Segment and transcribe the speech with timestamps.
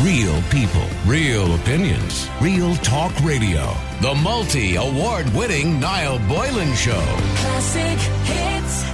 [0.00, 3.72] Real people, real opinions, real talk radio.
[4.00, 7.00] The multi award winning Niall Boylan Show.
[7.36, 8.84] Classic hits.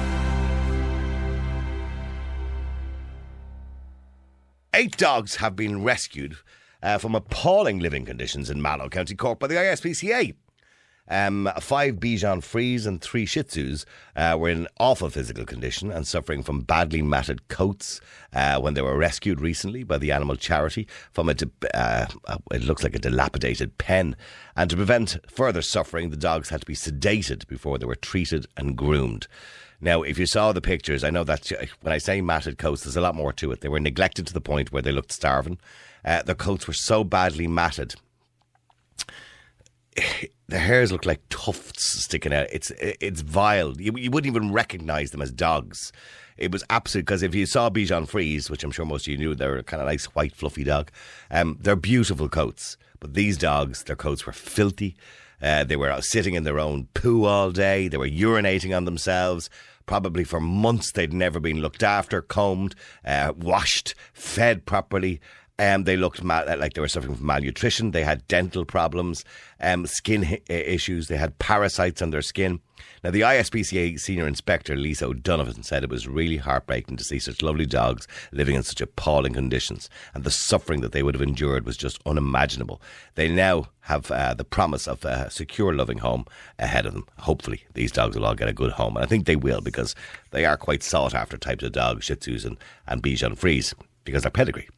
[4.74, 6.36] Eight dogs have been rescued
[6.82, 10.35] uh, from appalling living conditions in Mallow, County Cork by the ISPCA.
[11.11, 13.84] Um, five Bichon Frise and three Shih Tzus
[14.14, 18.00] uh, were in awful physical condition and suffering from badly matted coats
[18.32, 21.34] uh, when they were rescued recently by the animal charity from a,
[21.75, 22.07] uh,
[22.52, 24.14] it looks like a dilapidated pen.
[24.54, 28.46] And to prevent further suffering, the dogs had to be sedated before they were treated
[28.57, 29.27] and groomed.
[29.80, 32.97] Now, if you saw the pictures, I know that when I say matted coats, there's
[32.97, 33.62] a lot more to it.
[33.62, 35.58] They were neglected to the point where they looked starving.
[36.05, 37.94] Uh, their coats were so badly matted
[40.48, 42.48] the hairs look like tufts sticking out.
[42.53, 43.81] It's it's vile.
[43.81, 45.92] You, you wouldn't even recognise them as dogs.
[46.36, 49.19] It was absolute because if you saw Bichon Frise, which I'm sure most of you
[49.19, 50.91] knew, they're a kind of nice white fluffy dog.
[51.31, 54.97] Um, they're beautiful coats, but these dogs, their coats were filthy.
[55.42, 57.89] Uh, they were sitting in their own poo all day.
[57.89, 59.48] They were urinating on themselves.
[59.86, 62.74] Probably for months they'd never been looked after, combed,
[63.05, 65.20] uh, washed, fed properly.
[65.61, 67.91] Um, they looked mal- like they were suffering from malnutrition.
[67.91, 69.27] They had dental problems,
[69.61, 71.08] um, skin hi- issues.
[71.08, 72.61] They had parasites on their skin.
[73.05, 77.42] Now, the ISPCA senior inspector, Lisa O'Donovan, said it was really heartbreaking to see such
[77.42, 81.67] lovely dogs living in such appalling conditions, and the suffering that they would have endured
[81.67, 82.80] was just unimaginable.
[83.17, 86.24] They now have uh, the promise of a secure, loving home
[86.58, 87.06] ahead of them.
[87.19, 89.95] Hopefully, these dogs will all get a good home, and I think they will because
[90.30, 93.74] they are quite sought after types of dogs, Shih Tzus and, and Bichon Frise,
[94.05, 94.69] because they're pedigree.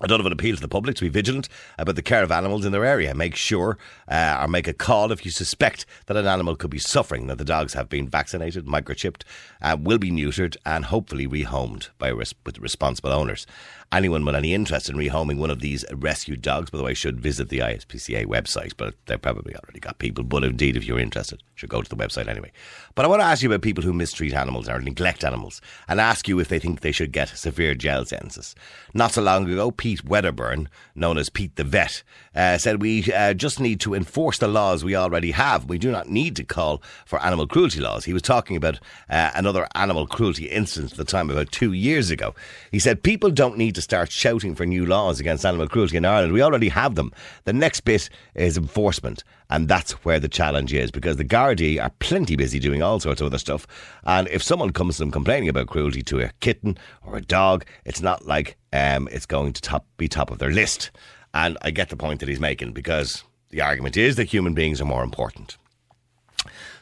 [0.00, 1.48] O'Donovan appeal to the public to be vigilant
[1.78, 3.14] about the care of animals in their area.
[3.14, 6.78] Make sure uh, or make a call if you suspect that an animal could be
[6.78, 9.22] suffering, that the dogs have been vaccinated, microchipped,
[9.60, 13.46] uh, will be neutered, and hopefully rehomed by res- with responsible owners.
[13.92, 17.20] Anyone with any interest in rehoming one of these rescued dogs, by the way, should
[17.20, 20.24] visit the ISPCA website, but they've probably already got people.
[20.24, 22.50] But indeed, if you're interested, should go to the website anyway.
[22.94, 26.00] But I want to ask you about people who mistreat animals or neglect animals and
[26.00, 28.54] ask you if they think they should get severe jail sentences.
[28.94, 32.02] Not so long ago, Pete Wedderburn, known as Pete the Vet,
[32.34, 35.66] uh, said we uh, just need to enforce the laws we already have.
[35.66, 38.04] We do not need to call for animal cruelty laws.
[38.04, 42.10] He was talking about uh, another animal cruelty incident at the time, about two years
[42.10, 42.34] ago.
[42.70, 46.04] He said people don't need to start shouting for new laws against animal cruelty in
[46.04, 46.32] Ireland.
[46.32, 47.12] We already have them.
[47.44, 49.24] The next bit is enforcement.
[49.50, 53.20] And that's where the challenge is because the Gardaí are plenty busy doing all sorts
[53.20, 53.66] of other stuff.
[54.04, 57.66] And if someone comes to them complaining about cruelty to a kitten or a dog,
[57.84, 60.90] it's not like um, it's going to top, be top of their list.
[61.34, 64.80] And I get the point that he's making because the argument is that human beings
[64.80, 65.58] are more important.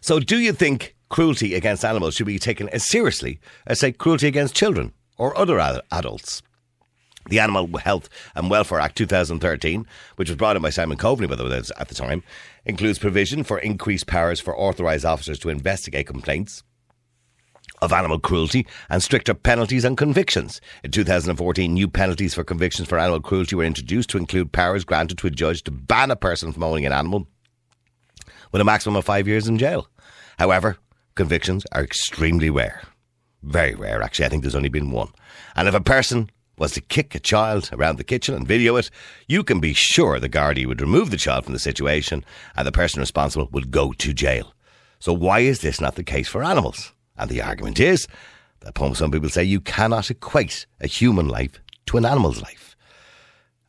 [0.00, 4.28] So, do you think cruelty against animals should be taken as seriously as, say, cruelty
[4.28, 6.43] against children or other ad- adults?
[7.28, 9.86] The Animal Health and Welfare Act 2013,
[10.16, 12.22] which was brought in by Simon Coveney, by the way, at the time,
[12.64, 16.62] includes provision for increased powers for authorised officers to investigate complaints
[17.82, 20.60] of animal cruelty and stricter penalties and convictions.
[20.84, 25.19] In 2014, new penalties for convictions for animal cruelty were introduced to include powers granted
[25.19, 27.26] to a judge to ban a person from owning an animal
[28.53, 29.88] with a maximum of five years in jail.
[30.38, 30.76] However,
[31.14, 32.82] convictions are extremely rare.
[33.42, 34.26] Very rare, actually.
[34.26, 35.09] I think there's only been one.
[35.56, 36.30] And if a person
[36.60, 38.91] was to kick a child around the kitchen and video it,
[39.26, 42.22] you can be sure the Gardaí would remove the child from the situation
[42.54, 44.53] and the person responsible would go to jail.
[44.98, 46.93] So why is this not the case for animals?
[47.16, 48.06] And the argument is
[48.60, 52.77] that some people say you cannot equate a human life to an animal's life.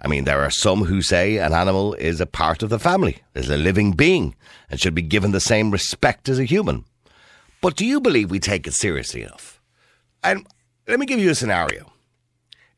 [0.01, 3.19] I mean, there are some who say an animal is a part of the family,
[3.35, 4.35] is a living being,
[4.69, 6.83] and should be given the same respect as a human.
[7.61, 9.61] But do you believe we take it seriously enough?
[10.23, 10.45] And
[10.89, 11.91] let me give you a scenario.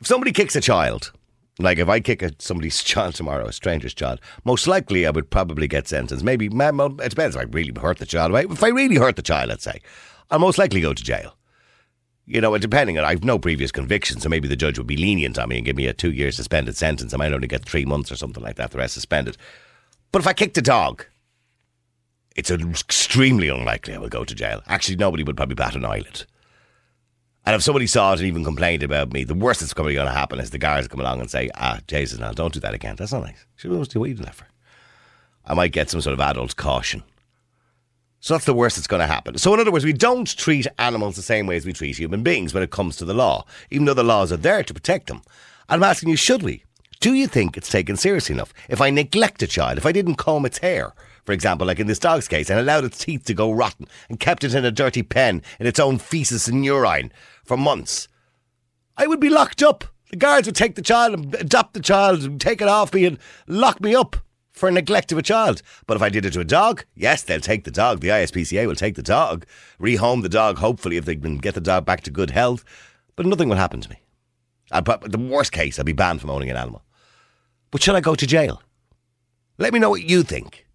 [0.03, 1.13] If somebody kicks a child,
[1.59, 5.29] like if I kick a, somebody's child tomorrow, a stranger's child, most likely I would
[5.29, 6.25] probably get sentenced.
[6.25, 8.35] Maybe, it depends if I really hurt the child.
[8.35, 9.79] If I really hurt the child, let's say,
[10.29, 11.37] I'll most likely go to jail.
[12.25, 15.39] You know, depending on, I've no previous convictions, so maybe the judge would be lenient
[15.39, 17.13] on me and give me a two year suspended sentence.
[17.13, 19.37] I might only get three months or something like that, the rest suspended.
[20.11, 21.05] But if I kicked a dog,
[22.35, 24.63] it's extremely unlikely I will go to jail.
[24.67, 26.25] Actually, nobody would probably bat an eyelid.
[27.45, 30.07] And if somebody saw it and even complained about me, the worst that's probably going
[30.07, 32.73] to happen is the guards come along and say, ah, Jesus, now don't do that
[32.73, 32.95] again.
[32.95, 33.45] That's not nice.
[33.63, 34.47] What are you doing that for?
[35.45, 37.03] I might get some sort of adult caution.
[38.21, 39.37] So that's the worst that's going to happen.
[39.37, 42.23] So, in other words, we don't treat animals the same way as we treat human
[42.23, 45.07] beings when it comes to the law, even though the laws are there to protect
[45.07, 45.21] them.
[45.67, 46.63] I'm asking you, should we?
[47.01, 48.53] Do you think it's taken seriously enough?
[48.69, 50.93] If I neglect a child, if I didn't comb its hair,
[51.25, 54.21] for example, like in this dog's case, and allowed its teeth to go rotten and
[54.21, 57.11] kept it in a dirty pen in its own feces and urine
[57.43, 58.07] for months,
[58.97, 59.85] I would be locked up.
[60.11, 63.05] The guards would take the child and adopt the child and take it off me
[63.05, 63.17] and
[63.47, 64.15] lock me up
[64.51, 65.61] for neglect of a child.
[65.87, 67.99] But if I did it to a dog, yes, they'll take the dog.
[67.99, 69.45] The ISPCA will take the dog,
[69.79, 72.63] rehome the dog, hopefully, if they can get the dog back to good health.
[73.15, 73.97] But nothing will happen to me.
[74.71, 76.83] I, but the worst case, I'll be banned from owning an animal.
[77.71, 78.61] But should I go to jail?
[79.57, 80.67] Let me know what you think.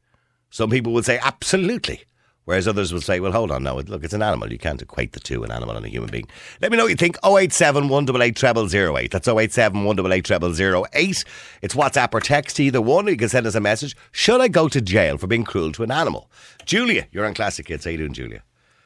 [0.51, 2.03] Some people would say absolutely.
[2.49, 4.51] Whereas others will say, well, hold on, no, look, it's an animal.
[4.51, 6.27] You can't equate the two, an animal and a human being.
[6.63, 7.19] Let me know what you think.
[7.23, 9.11] 087 188 0008.
[9.11, 11.25] That's 087 188 0008.
[11.61, 13.07] It's WhatsApp or text, either one.
[13.07, 13.95] You can send us a message.
[14.13, 16.31] Should I go to jail for being cruel to an animal?
[16.65, 17.85] Julia, you're on Classic Hits.
[17.85, 18.43] How you doing, Julia?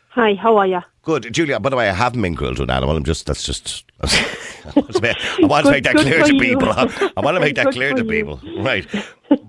[0.09, 0.81] Hi, how are you?
[1.03, 1.32] Good.
[1.32, 2.97] Julia, by the way, I haven't been cruel to an animal.
[2.97, 3.85] I'm just, that's just,
[4.64, 6.41] I want to make, I want to make that clear to you.
[6.41, 6.70] people.
[6.70, 8.09] I want to make that clear to you.
[8.09, 8.41] people.
[8.59, 8.87] Right.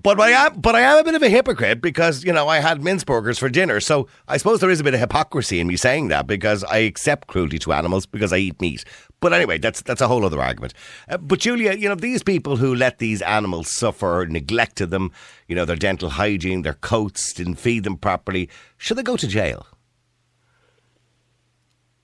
[0.02, 2.58] But I am, but I am a bit of a hypocrite because, you know, I
[2.58, 3.80] had mince burgers for dinner.
[3.80, 6.78] So I suppose there is a bit of hypocrisy in me saying that because I
[6.78, 8.84] accept cruelty to animals because I eat meat.
[9.20, 10.74] But anyway, that's that's a whole other argument.
[11.08, 15.12] Uh, but Julia, you know, these people who let these animals suffer, neglected them,
[15.48, 19.26] you know, their dental hygiene, their coats, didn't feed them properly, should they go to
[19.26, 19.66] jail?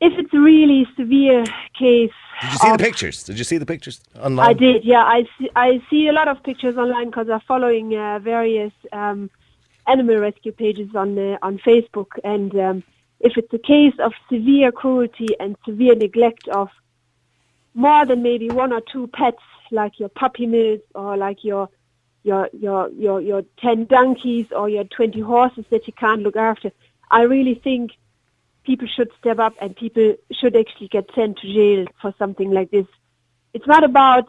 [0.00, 1.44] If it's a really severe
[1.78, 2.10] case,
[2.40, 3.22] Did you see of- the pictures?
[3.24, 4.48] Did you see the pictures online?
[4.48, 5.04] I did, yeah.
[5.04, 9.30] I see, I see a lot of pictures online because I'm following uh, various um,
[9.86, 12.82] animal rescue pages on uh, on Facebook, and um,
[13.20, 16.70] if it's a case of severe cruelty and severe neglect of
[17.74, 21.68] more than maybe one or two pets, like your puppy mills or like your
[22.22, 26.72] your your your your ten donkeys or your twenty horses that you can't look after,
[27.10, 27.90] I really think
[28.64, 32.70] people should step up and people should actually get sent to jail for something like
[32.70, 32.86] this.
[33.52, 34.28] It's not about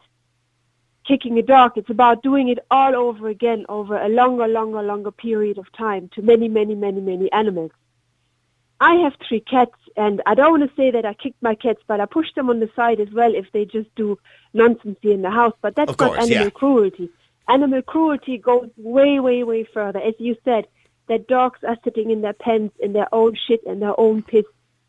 [1.08, 1.74] kicking a dog.
[1.76, 6.10] It's about doing it all over again over a longer, longer, longer period of time
[6.16, 7.72] to many, many, many, many animals.
[8.80, 11.82] I have three cats, and I don't want to say that I kicked my cats,
[11.86, 14.18] but I push them on the side as well if they just do
[14.54, 15.54] nonsense here in the house.
[15.62, 16.50] But that's Of not animal yeah.
[16.50, 17.10] cruelty.
[17.48, 20.00] Animal cruelty goes way, way, way further.
[20.00, 20.66] As you said,
[21.12, 24.46] that dogs are sitting in their pens in their own shit and their own piss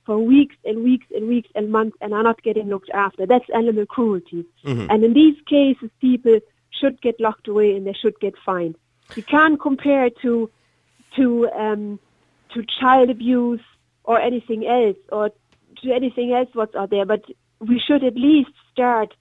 [0.06, 3.26] for weeks and weeks and weeks and months and are not getting looked after.
[3.26, 4.44] That's animal cruelty.
[4.88, 6.38] And in these cases, people
[6.70, 8.76] should get locked away and they should get fined.
[9.16, 10.48] You can't compare it to
[11.16, 11.98] to um,
[12.54, 13.60] to child abuse
[14.04, 15.30] or anything else or
[15.82, 17.04] to anything else what's out there.
[17.04, 17.24] But
[17.58, 19.12] we should at least start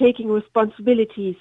[0.00, 1.36] taking responsibilities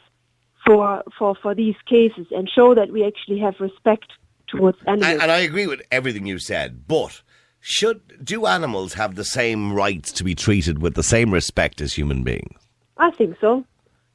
[0.64, 4.12] for for for these cases and show that we actually have respect
[4.58, 5.12] towards animals.
[5.12, 7.22] And, and I agree with everything you said, but
[7.60, 11.94] should do animals have the same rights to be treated with the same respect as
[11.94, 12.60] human beings?
[12.98, 13.64] I think so.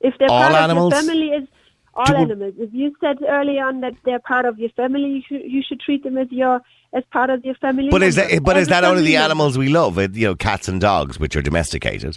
[0.01, 0.93] If they're All part animals?
[0.93, 1.49] of your family, is
[1.95, 2.55] all Do- animals.
[2.59, 5.81] If you said early on that they're part of your family, you should, you should
[5.81, 6.61] treat them as your
[6.95, 7.89] as part of your family.
[7.91, 9.99] But is that but is that only the animals we love?
[10.17, 12.17] You know, cats and dogs, which are domesticated.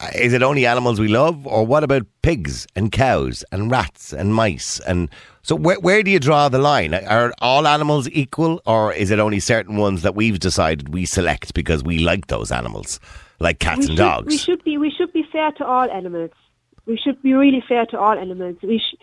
[0.00, 4.12] Uh, Is it only animals we love, or what about pigs and cows and rats
[4.12, 4.80] and mice?
[4.86, 5.08] And
[5.48, 6.92] so, where where do you draw the line?
[6.92, 11.54] Are all animals equal, or is it only certain ones that we've decided we select
[11.54, 13.00] because we like those animals,
[13.40, 14.26] like cats we and should, dogs?
[14.26, 16.32] We should be we should be fair to all animals.
[16.84, 18.56] We should be really fair to all animals.
[18.62, 18.98] We sh-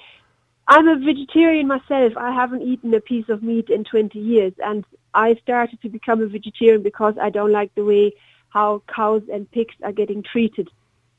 [0.67, 2.13] I'm a vegetarian myself.
[2.15, 6.21] I haven't eaten a piece of meat in 20 years, and I started to become
[6.21, 8.13] a vegetarian because I don't like the way
[8.49, 10.69] how cows and pigs are getting treated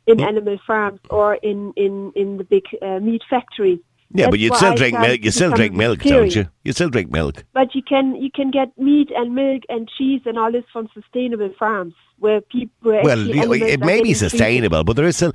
[0.06, 3.81] in animal farms or in in in the big uh, meat factories.
[4.13, 5.25] Yeah, but you still I drink milk.
[5.25, 6.48] You still drink milk, don't you?
[6.65, 7.44] You still drink milk.
[7.53, 10.89] But you can you can get meat and milk and cheese and all this from
[10.94, 14.17] sustainable farms where people where Well, it may be getting treated.
[14.17, 15.32] sustainable, but there is still,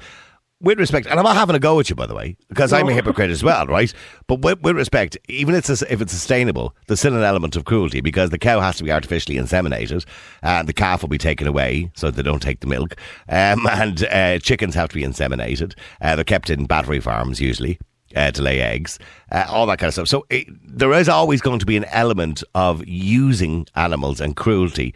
[0.62, 2.88] with respect, and I'm not having a go at you, by the way, because I'm
[2.88, 3.92] a hypocrite as well, right?
[4.28, 7.66] But with, with respect, even if it's, if it's sustainable, there's still an element of
[7.66, 10.06] cruelty because the cow has to be artificially inseminated,
[10.42, 12.96] and the calf will be taken away so they don't take the milk,
[13.28, 15.76] um, and uh, chickens have to be inseminated.
[16.00, 17.80] Uh, they're kept in battery farms usually.
[18.16, 19.00] Uh, to lay eggs,
[19.32, 20.08] uh, all that kind of stuff.
[20.08, 24.94] So it, there is always going to be an element of using animals and cruelty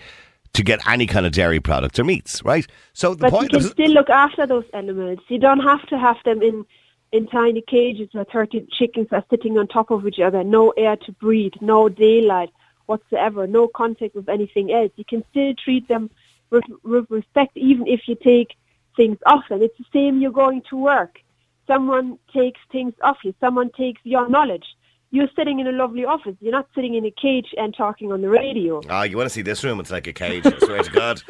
[0.53, 2.65] to get any kind of dairy products or meats, right?
[2.93, 3.49] So the point is.
[3.49, 5.19] But you can still look after those animals.
[5.27, 6.65] You don't have to have them in
[7.11, 10.97] in tiny cages where 30 chickens are sitting on top of each other, no air
[10.97, 12.49] to breathe, no daylight
[12.87, 14.91] whatsoever, no contact with anything else.
[14.95, 16.09] You can still treat them
[16.49, 18.55] with, with respect, even if you take
[18.95, 19.61] things off them.
[19.61, 21.19] It's the same you're going to work.
[21.67, 23.33] Someone takes things off you.
[23.39, 24.65] Someone takes your knowledge.
[25.11, 26.35] You're sitting in a lovely office.
[26.41, 28.81] You're not sitting in a cage and talking on the radio.
[28.89, 29.79] Ah, you want to see this room?
[29.79, 30.45] It's like a cage.
[30.45, 31.21] I swear to God.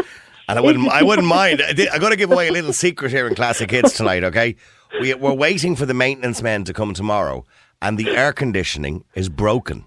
[0.47, 1.61] And I wouldn't, I wouldn't mind.
[1.61, 4.23] I did- I'm going to give away a little secret here in Classic Hits tonight.
[4.23, 4.55] Okay,
[4.99, 7.45] we, we're waiting for the maintenance men to come tomorrow,
[7.81, 9.85] and the air conditioning is broken,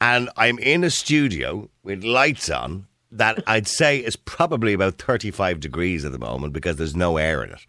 [0.00, 5.58] and I'm in a studio with lights on that I'd say is probably about 35
[5.58, 7.66] degrees at the moment because there's no air in it.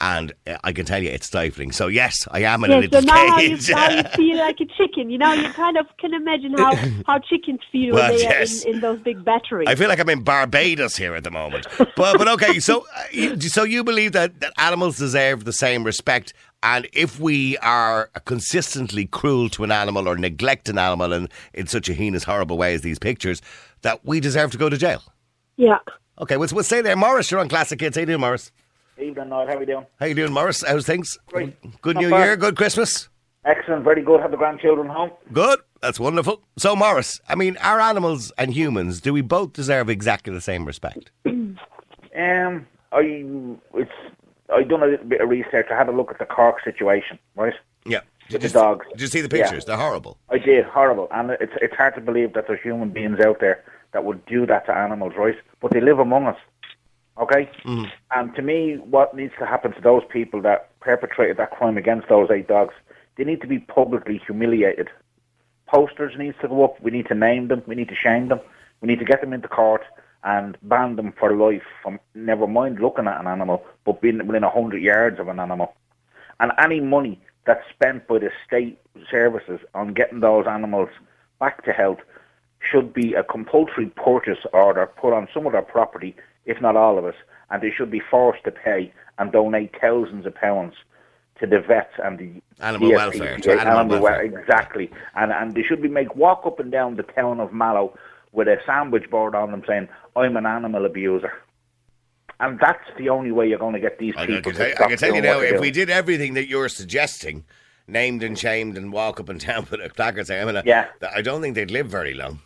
[0.00, 1.70] And uh, I can tell you it's stifling.
[1.72, 3.70] So yes, I am in Yes, a so little now how you, cage.
[3.70, 5.08] how you feel like a chicken.
[5.08, 6.74] You know, you kind of can imagine how,
[7.06, 8.64] how chickens feel Well, when they yes.
[8.64, 9.68] are in, in those big batteries.
[9.68, 11.66] I feel like I'm in Barbados here at the moment.
[11.78, 15.84] But but okay, so uh, you, so you believe that, that animals deserve the same
[15.84, 21.28] respect, and if we are consistently cruel to an animal or neglect an animal in,
[21.54, 23.40] in such a heinous, horrible way as these pictures,
[23.82, 25.02] that we deserve to go to jail.
[25.56, 25.78] yeah.
[26.16, 26.94] Okay, we'll, we'll stay there.
[26.94, 27.96] Morris, you're on Classic Hits.
[27.96, 28.52] How you doing, Morris?
[28.98, 29.46] Evening, Niall.
[29.46, 29.86] How are we doing?
[29.98, 30.62] How you doing, Morris?
[30.66, 31.18] How's things?
[31.26, 31.54] Great.
[31.82, 32.24] Good Not New bad.
[32.24, 32.36] Year.
[32.36, 33.08] Good Christmas.
[33.44, 33.84] Excellent.
[33.84, 34.20] Very good.
[34.20, 35.10] Have the grandchildren home.
[35.32, 35.58] Good.
[35.82, 36.42] That's wonderful.
[36.56, 40.64] So, Morris, I mean, are animals and humans, do we both deserve exactly the same
[40.64, 41.10] respect?
[42.16, 43.24] Um, I
[43.74, 43.90] it's
[44.48, 45.66] I done a little bit of research.
[45.68, 47.54] I had a look at the Cork situation, right?
[47.84, 48.02] Yeah.
[48.30, 48.86] With the dogs.
[48.92, 49.42] Did you see the Yeah.
[49.42, 49.64] pictures?
[49.64, 50.16] They're horrible.
[50.30, 53.64] I did horrible, and it's it's hard to believe that there's human beings out there
[53.90, 55.34] that would do that to animals, right?
[55.60, 56.36] But they live among us,
[57.18, 57.50] okay?
[57.64, 57.84] Mm-hmm.
[58.14, 62.08] And to me, what needs to happen to those people that perpetrated that crime against
[62.08, 62.74] those eight dogs,
[63.16, 64.88] they need to be publicly humiliated.
[65.66, 66.80] Posters needs to go up.
[66.80, 67.62] We need to name them.
[67.66, 68.40] We need to shame them.
[68.80, 69.82] We need to get them into court
[70.24, 74.44] and ban them for life from never mind looking at an animal, but being within
[74.44, 75.74] a hundred yards of an animal
[76.40, 78.78] and any money that's spent by the state
[79.10, 80.88] services on getting those animals
[81.40, 81.98] back to health
[82.60, 86.98] should be a compulsory purchase order put on some of their property, if not all
[86.98, 87.14] of it,
[87.50, 90.74] and they should be forced to pay and donate thousands of pounds
[91.40, 92.30] to the vets and the
[92.64, 94.22] Animal DSPCA, welfare, to animal wel- welfare.
[94.40, 97.96] exactly, and and they should be make walk up and down the town of Mallow
[98.32, 101.32] with a sandwich board on them saying, "I'm an animal abuser."
[102.40, 104.88] And that's the only way you're going to get these I, I people can I
[104.88, 105.60] can tell you now, if do.
[105.60, 107.44] we did everything that you're suggesting,
[107.86, 110.86] named and shamed and walk up and down with a placard saying, I'm gonna, Yeah.
[111.14, 112.40] I don't think they'd live very long.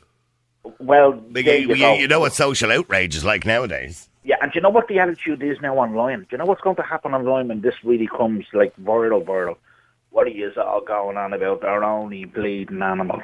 [0.79, 4.09] Well, you, you, you- know what social outrage is like nowadays.
[4.25, 6.21] Yeah, and do you know what the attitude is now online?
[6.21, 9.57] Do you know what's going to happen online when this really comes like viral, viral?
[10.11, 11.63] What are you all going on about?
[11.63, 13.23] They're only bleeding animals.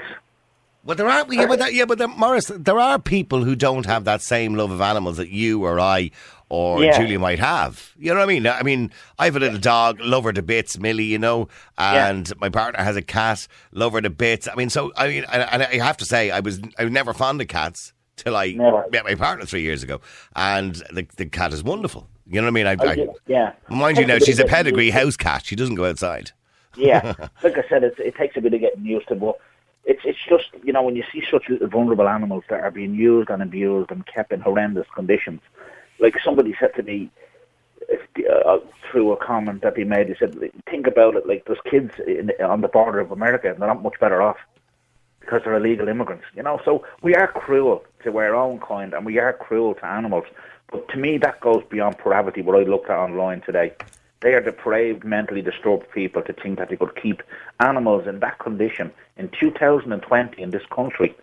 [0.85, 3.87] Well, there are, yeah, but, that, yeah, but there, Morris, there are people who don't
[3.87, 6.11] have that same love of animals that you or I
[6.55, 6.97] or Yeah.
[6.99, 7.93] Julia might have.
[7.99, 8.47] You know what I mean?
[8.47, 12.33] I mean, I have a little dog, love her to bits, Millie, you know, and
[12.41, 14.47] my partner has a cat, love her to bits.
[14.49, 16.93] I mean, so, I mean, and, and I have to say, I was, I was
[16.93, 18.85] never fond of cats till I Never.
[18.93, 20.01] met my partner three years ago,
[20.37, 22.09] and the, the cat is wonderful.
[22.27, 22.67] You know what I mean?
[22.67, 23.53] I, I I, yeah.
[23.69, 25.45] Mind you, now she's a bit of getting pedigree house cat.
[25.45, 26.31] She doesn't go outside.
[26.77, 29.37] Yeah, like I said, it, it takes a bit of getting used to, but
[29.85, 33.29] it's it's just you know when you see such vulnerable animals that are being used
[33.31, 35.41] and abused and kept in horrendous conditions.
[35.99, 37.11] Like somebody said to me
[37.89, 38.01] if,
[38.47, 38.59] uh,
[38.91, 40.37] through a comment that they made, they said,
[40.69, 41.27] "Think about it.
[41.27, 44.37] Like there's kids in, on the border of America, and they're not much better off
[45.21, 46.25] because they're illegal immigrants.
[46.35, 49.87] You know, so we are cruel to our own kind, and we are cruel to
[49.87, 50.25] animals.
[50.71, 52.45] But to me, that goes beyond pravity.
[52.45, 53.73] What I looked at online today,
[54.21, 57.23] they are depraved, mentally disturbed people to think that they could keep
[57.61, 61.15] animals in that condition in 2020 in this country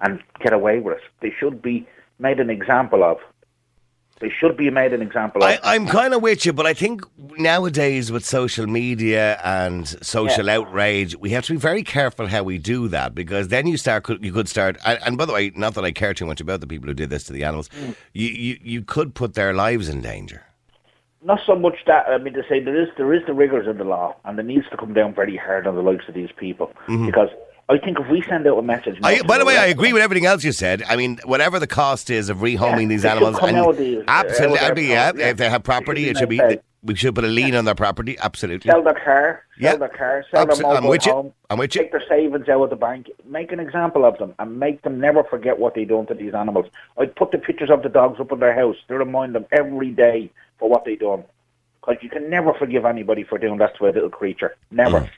[0.00, 1.02] and get away with it.
[1.20, 1.86] They should be
[2.18, 3.18] made an example of.
[4.18, 5.50] They should be made an example of.
[5.50, 7.02] I, I'm kind of with you, but I think
[7.38, 12.56] nowadays with social media and social outrage, we have to be very careful how we
[12.56, 14.78] do that because then you start, you could start.
[14.86, 17.10] And, by the way, not that I care too much about the people who did
[17.10, 17.94] this to the animals, Mm.
[18.14, 20.42] you, you you could put their lives in danger.
[21.22, 23.76] not so much that I mean to say there is there is the rigors of
[23.78, 26.30] the law, and it needs to come down very hard on the likes of these
[26.44, 26.68] people
[27.08, 27.28] because
[27.68, 28.98] I think if we send out a message.
[29.02, 30.84] I, by the way, I agree with everything else you said.
[30.88, 33.76] I mean, whatever the cost is of rehoming Yeah, these animals, come and out of
[33.78, 35.28] these, uh, absolutely, of their yeah, yeah.
[35.30, 36.38] if they have property, it should be.
[36.38, 36.60] paid.
[36.84, 38.16] We should put a lien on their property.
[38.20, 38.70] Absolutely.
[38.70, 39.76] sell their car, sell Yeah.
[39.76, 41.12] their car, sell Abso- their I'm mobile with you.
[41.12, 41.80] home, I'm with you.
[41.82, 45.00] take their savings out of the bank, make an example of them, and make them
[45.00, 46.66] never forget what they done to these animals.
[46.96, 49.90] I'd put the pictures of the dogs up in their house to remind them every
[49.90, 50.30] day
[50.60, 51.24] for what they done.
[51.80, 54.54] Because you can never forgive anybody for doing that to a little creature.
[54.70, 55.10] Never.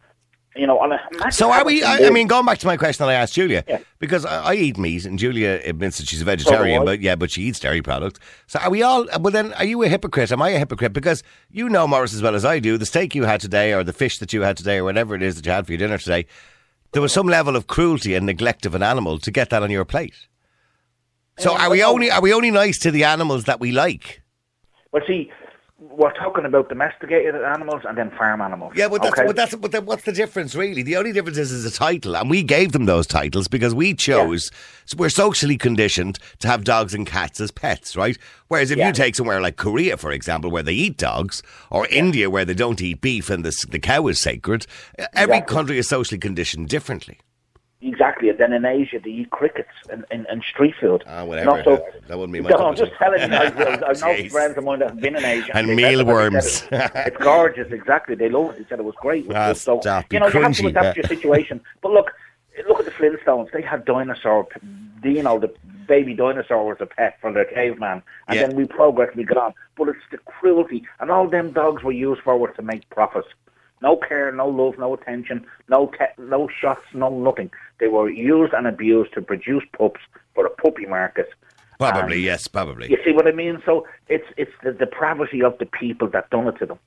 [0.57, 1.31] You know, on a.
[1.31, 1.83] So are we?
[1.85, 3.78] I, I mean, going back to my question that I asked Julia, Yeah.
[3.99, 6.85] because I, I eat meat, and Julia admits that she's a vegetarian, oh, I.
[6.87, 8.19] but yeah, but she eats dairy products.
[8.47, 9.07] So are we all?
[9.21, 10.33] Well, then, are you a hypocrite?
[10.33, 10.93] Am I a hypocrite?
[10.93, 12.76] Because you know Morris as well as I do.
[12.78, 15.23] The steak you had today, or the fish that you had today, or whatever it
[15.23, 16.26] is that you had for your dinner today,
[16.93, 19.71] there was some level of cruelty and neglect of an animal to get that on
[19.71, 20.14] your plate.
[21.38, 24.23] So Yeah, are we only are we only nice to the animals that we like?
[24.90, 25.31] But see,
[25.81, 28.73] we're talking about domesticated animals and then farm animals.
[28.75, 29.27] Yeah, but that's, okay?
[29.27, 30.83] but that's but then what's the difference really?
[30.83, 33.95] The only difference is, is a title, and we gave them those titles because we
[33.95, 34.51] chose.
[34.87, 38.19] So we're socially conditioned to have dogs and cats as pets, right?
[38.49, 38.89] Whereas if Yeah.
[38.89, 42.55] you take somewhere like Korea, for example, where they eat dogs, or India where they
[42.55, 44.67] don't eat beef and the the cow is sacred,
[45.15, 47.19] every country is socially conditioned differently.
[47.81, 51.05] Exactly, and then in Asia they eat crickets and, and, and street food.
[51.07, 51.47] Ah, whatever.
[51.51, 53.37] Not so, That- that wouldn't be my No, I'm just telling you.
[53.37, 55.57] I, I, I know friends of mine that have been in Asia.
[55.57, 56.65] And mealworms.
[56.73, 56.91] it.
[57.07, 58.17] It's gorgeous, exactly.
[58.17, 58.59] They love it.
[58.59, 59.31] They said it was great.
[59.33, 61.61] Ah, so, stop, you know, you have to adapt your situation.
[61.83, 62.11] But look,
[62.69, 63.53] look at the Flintstones.
[63.53, 64.49] They had dinosaur,
[65.05, 65.55] you know, the
[65.87, 68.03] baby dinosaur was a pet for their caveman.
[68.27, 68.47] And Yeah.
[68.49, 69.55] then we progressed, we got on.
[69.77, 70.83] But it's the cruelty.
[70.99, 73.29] And all them dogs were used for were to make profits.
[73.81, 77.51] No care, no love, no attention, no ca- no shots, no nothing.
[77.79, 80.01] They were used and abused to produce pups
[80.35, 81.29] for the puppy market.
[81.79, 82.91] Probably, And yes, probably.
[82.91, 83.63] You see what I mean?
[83.65, 86.79] So it's it's the depravity of the people that done it to them.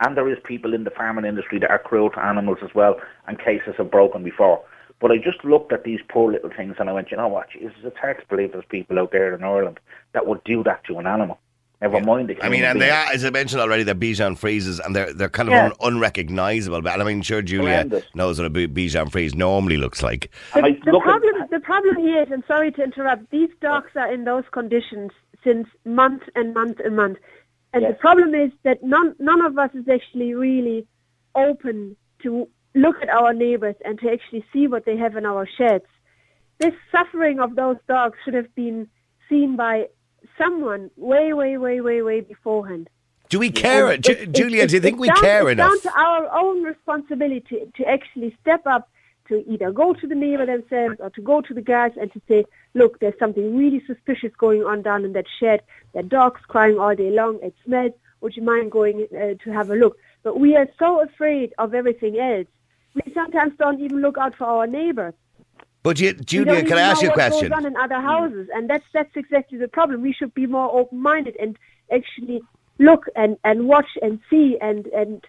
[0.00, 3.00] And there is people in the farming industry that are cruel to animals as well,
[3.26, 4.62] and cases have broken before.
[5.00, 7.50] But I just looked at these poor little things and I went, you know what,
[7.50, 9.80] Jesus, it's hard to believe there's people out there in Ireland
[10.12, 11.40] that would do that to an animal.
[11.82, 14.38] Never mind the I mean, human and they are, as I mentioned already, they're Bichon
[14.38, 15.64] Frises, and they're they're kind of Yeah.
[15.66, 16.80] un- unrecognizable.
[16.80, 18.04] But I mean, sure, Julia Horrendous.
[18.14, 20.30] knows what a Bi- Bichon Frise normally looks like.
[20.54, 23.90] The, the look at- problem, the problem here is, and sorry to interrupt, these dogs
[23.96, 25.10] are in those conditions
[25.42, 27.18] since month and month and month,
[27.74, 30.86] and the problem is that none none of us is actually really
[31.34, 35.48] open to look at our neighbors and to actually see what they have in our
[35.58, 35.84] sheds.
[36.58, 38.86] This suffering of those dogs should have been
[39.28, 39.86] seen by
[40.38, 42.88] someone way, way, way, way, way beforehand.
[43.28, 44.66] Do we care, And Ju- it's- it's- Julia?
[44.66, 45.70] Do you think we down- care it's enough?
[45.70, 48.88] down to our own responsibility to, to actually step up
[49.28, 52.20] to either go to the neighbor themselves or to go to the guys and to
[52.28, 55.62] say, look, there's something really suspicious going on down in that shed.
[55.94, 57.38] That dogs crying all day long.
[57.42, 57.92] It smells.
[58.20, 59.96] Would you mind going uh, to have a look?
[60.22, 62.46] But we are so afraid of everything else.
[62.94, 65.14] We sometimes don't even look out for our neighbors.
[65.82, 67.48] But you, Julia, can I ask you a question?
[67.48, 70.02] goes on in other houses, and that's that's exactly the problem.
[70.02, 71.58] We should be more open-minded and
[71.92, 72.40] actually
[72.78, 75.26] look and, and watch and see and and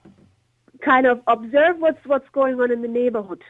[0.81, 3.41] kind of observe what's what's going on in the neighborhood.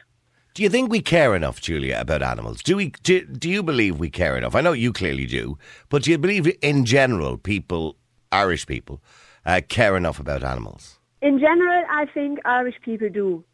[0.54, 2.62] Do you think we care enough, Julia, about animals?
[2.62, 2.90] Do we?
[3.02, 4.54] Do, do you believe we care enough?
[4.54, 5.58] I know you clearly do,
[5.88, 7.96] but do you believe in general people,
[8.30, 9.02] Irish people,
[9.44, 11.00] uh, care enough about animals?
[11.20, 13.44] In general, I think Irish people do.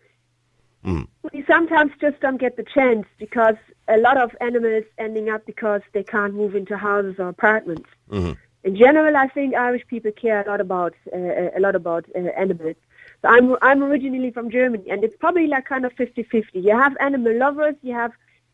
[0.84, 1.06] Mm.
[1.32, 3.56] We sometimes just don't get the chance because
[3.88, 7.88] a lot of animals ending up because they can't move into houses or apartments.
[8.10, 8.36] Mhm.
[8.64, 12.20] In general, I think Irish people care a lot about uh, a lot about uh,
[12.44, 12.76] animals.
[13.22, 16.44] So I'm I'm originally from Germany, and it's probably like kind of 50-50.
[16.54, 18.12] You have animal lovers, you have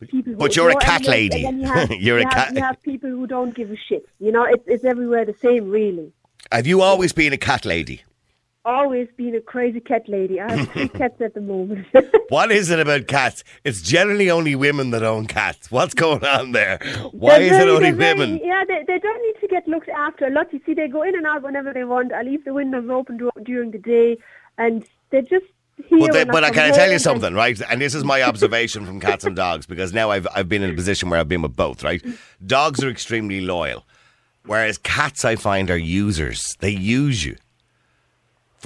[0.09, 0.33] people.
[0.33, 1.41] Who But you're a cat animals, lady.
[1.41, 4.05] you have, You're a have- cat- You have people who don't give a shit.
[4.21, 6.13] You know, it's it's everywhere the same, really.
[6.53, 8.03] Have you always been a cat lady?
[8.67, 10.41] Always been a crazy cat lady.
[10.41, 11.87] I have three cats at the moment.
[12.29, 13.45] What is it about cats?
[13.63, 15.71] It's generally only women that own cats.
[15.71, 16.79] What's going on there?
[17.13, 18.41] Why They're is it very- only they're very- women?
[18.43, 20.53] yeah, they, they don't need to get looked after a lot.
[20.53, 22.13] You see, they go in and out whenever they want.
[22.13, 24.19] I leave the windows open during the day,
[24.59, 25.47] and they're just.
[25.89, 27.61] But, they, but I can I tell you something, right?
[27.71, 30.71] And this is my observation from cats and dogs because now I've I've been in
[30.71, 32.03] a position where I've been with both, right?
[32.45, 33.87] Dogs are extremely loyal,
[34.47, 36.57] whereas cats I find are users.
[36.61, 37.37] They use you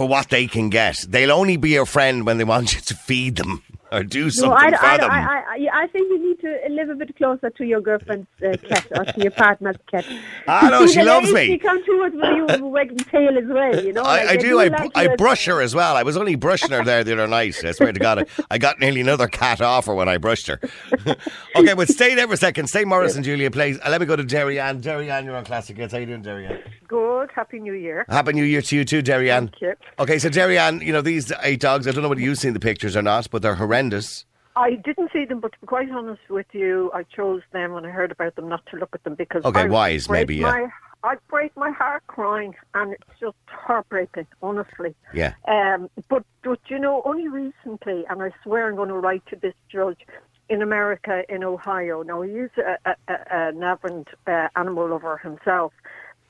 [0.01, 0.97] for what they can get.
[1.07, 4.29] They'll only be your friend when they want you to feed them or do No,
[4.31, 5.11] something I, for I, them.
[5.11, 8.57] I, I, I think you need to live a bit closer to your girlfriend's uh,
[8.69, 10.05] cat or to your partner's cat.
[10.49, 11.55] Ah, no, she the loves ladies, me.
[11.55, 14.03] She come towards with you with a wagging tail as well, you know.
[14.03, 14.61] I, like I they do.
[14.61, 15.97] I, like I you as- brush her as well.
[15.97, 17.63] I was only brushing her there the other night.
[17.65, 20.47] I swear to God, I, I got nearly another cat off her when I brushed
[20.47, 20.61] her.
[21.57, 22.69] okay, but stay there for a second.
[22.69, 23.79] Stay Morris and Julia, please.
[23.85, 24.81] Uh, let me go to Jerry Ann.
[24.83, 25.93] Jerry Ann, you're on Classic Hits.
[25.93, 26.59] How you doing, Jerry Ann?
[26.89, 27.31] Good.
[27.35, 28.05] Happy New Year.
[28.09, 29.49] Happy New Year to you too, Jerry Ann.
[29.49, 29.75] Thank you.
[29.99, 32.53] Okay, so Jerry Ann, you know, these eight dogs, I don't know whether you've seen
[32.55, 34.25] the pictures or not, but they're horrendous.
[34.57, 37.85] I didn't see them, but to be quite honest with you, I chose them when
[37.85, 40.51] I heard about them not to look at them because Okay, I wise, maybe, yeah.
[40.51, 40.69] My,
[41.03, 44.95] I'd break my heart crying, and it's just heartbreaking, honestly.
[45.15, 45.35] Yeah.
[45.49, 49.37] Um, but, but you know, only recently, and I swear I'm going to write to
[49.37, 50.01] this judge
[50.49, 52.03] in America, in Ohio.
[52.03, 55.73] Now he is a, a, a, an avid uh, animal lover himself,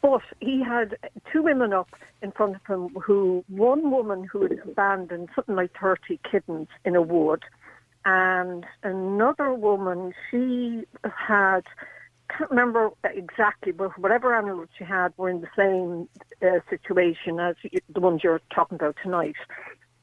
[0.03, 0.97] but he had
[1.33, 1.89] two women up
[2.23, 6.97] in front of him who, one woman who had abandoned something like 30 kittens in
[6.97, 7.43] a wood,
[8.05, 11.63] and another woman, she had
[12.37, 16.09] can't remember exactly, but whatever animals she had were in the same
[16.43, 17.57] uh, situation as
[17.93, 19.35] the ones you're talking about tonight.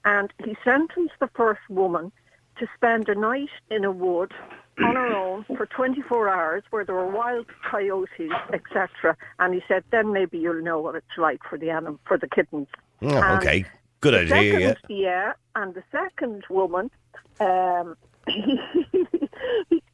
[0.04, 2.12] And he sentenced the first woman
[2.60, 4.34] to spend a night in a wood
[4.80, 9.16] on her own for 24 hours where there were wild coyotes, etc.
[9.40, 12.28] And he said, then maybe you'll know what it's like for the anim- for the
[12.28, 12.68] kittens.
[13.02, 13.66] Oh, okay.
[14.00, 14.74] Good idea, yeah.
[14.90, 15.34] yeah.
[15.56, 16.92] And the second woman,
[17.40, 17.96] um,
[18.28, 18.60] he,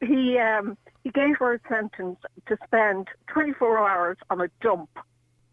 [0.00, 4.90] he, um, he gave her a sentence to spend 24 hours on a dump.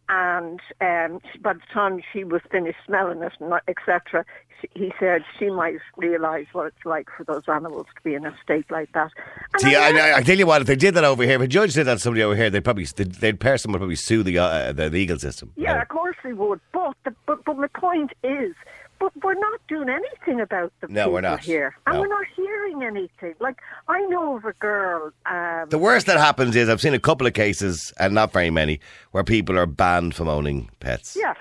[0.10, 3.34] and um, by the time she was finished smelling it,
[3.68, 4.26] etc.,
[4.74, 8.36] he said she might realise what it's like for those animals to be in a
[8.44, 9.12] state like that.
[9.54, 11.42] And See, I I, I, tell you what, if they did that over here, if
[11.42, 13.96] a judge did that to somebody over here, they'd probably, they'd, they'd person would probably
[13.96, 15.52] sue the, uh, the legal system.
[15.56, 16.60] Yeah, of course we would.
[16.72, 18.54] But the, but but my point is,
[19.02, 21.40] but we're not doing anything about the No, people we're not.
[21.42, 22.02] here, and No.
[22.02, 23.34] we're not hearing anything.
[23.40, 23.58] Like
[23.90, 25.12] I know of a girl.
[25.26, 28.50] Um, The worst that happens is I've seen a couple of cases, and not very
[28.52, 28.80] many,
[29.12, 31.18] where people are banned from owning pets.
[31.20, 31.34] yeah,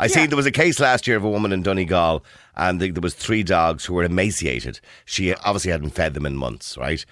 [0.00, 2.24] I see there was a case last year of a woman in Donegal,
[2.56, 4.80] and the, there was three dogs who were emaciated.
[5.04, 7.04] She obviously hadn't fed them in months, right?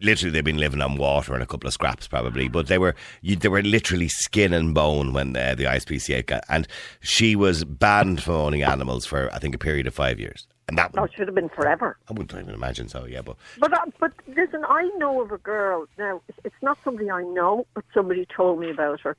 [0.00, 2.48] Literally, they'd been living on water and a couple of scraps, probably.
[2.48, 6.44] But they were you, they were literally skin and bone when uh, the ISPCA got,
[6.48, 6.66] and
[7.00, 10.46] she was banned from owning animals for I think a period of five years.
[10.68, 11.96] And that would, should have been forever.
[12.08, 13.04] I wouldn't even imagine so.
[13.04, 16.22] Yeah, but But uh, but listen, I know of a girl now.
[16.44, 19.16] It's not somebody I know, but somebody told me about her,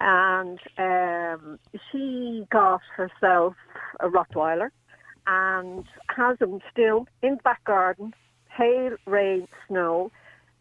[0.00, 1.58] and um,
[1.90, 3.54] she got herself
[4.00, 4.70] a Rottweiler,
[5.26, 8.14] and has him still in the back garden,
[8.56, 10.10] hail, rain, snow.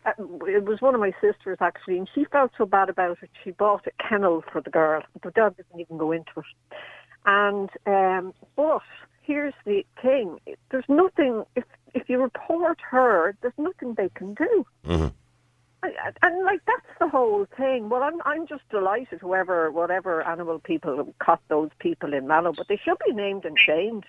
[0.06, 0.12] Uh,
[0.45, 3.30] it was one of my sisters actually, and she felt so bad about it.
[3.43, 5.02] She bought a kennel for the girl.
[5.24, 6.78] The dog didn't even go into it.
[7.26, 8.82] And um, but
[9.24, 11.43] here's the thing: there's nothing.
[11.56, 14.65] If if you report her, there's nothing they can do.
[14.86, 15.13] Mhm.
[15.83, 17.89] I- I- And like that's the whole thing.
[17.89, 22.67] Well, I'm I'm just delighted whoever whatever animal people caught those people in Mallow, but
[22.67, 24.05] they should be named and shamed.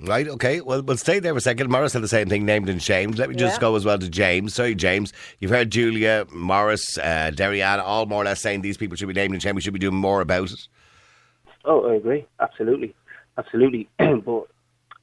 [0.00, 0.60] Right, okay.
[0.60, 1.70] Well, we'll stay there for a second.
[1.70, 3.18] Morris said the same thing, named and shamed.
[3.18, 3.60] Let me just Yeah.
[3.60, 4.52] go as well to James.
[4.54, 5.12] Sorry, James.
[5.38, 9.06] You've heard Julia, Morris, uh, Jerry Ann, all more or less saying these people should
[9.06, 9.54] be named and shamed.
[9.54, 10.66] We should be doing more about it.
[11.64, 12.26] Oh, I agree.
[12.40, 12.94] Absolutely.
[13.38, 13.88] Absolutely.
[13.98, 14.46] but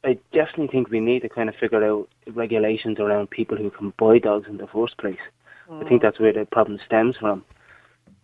[0.04, 3.94] I definitely think we need to kind of figure out regulations around people who can
[3.98, 5.20] buy dogs in the first place.
[5.72, 7.44] I think that's where the problem stems from.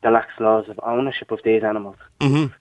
[0.04, 1.98] The lax laws of ownership of these animals.
[2.20, 2.54] Mhm.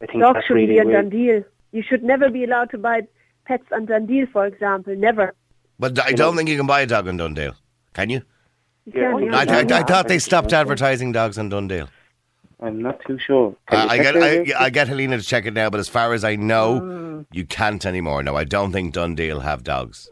[0.00, 1.44] I think Dogs that's shouldn't really be on where, DoneDeal.
[1.72, 3.02] You should never be allowed to buy
[3.46, 4.94] pets on DoneDeal, for example.
[4.96, 5.34] Never.
[5.78, 7.54] But I don't think you can buy a dog in DoneDeal.
[7.94, 8.22] Can you?
[8.86, 9.76] You Yeah, can't, I, yeah.
[9.76, 11.88] I, I thought they stopped advertising dogs in DoneDeal.
[12.60, 13.54] I'm not too sure.
[13.70, 16.24] Uh, I get I, I get Helena to check it now, but as far as
[16.24, 18.22] I know, you can't anymore.
[18.22, 20.10] No, I don't think DoneDeal have dogs.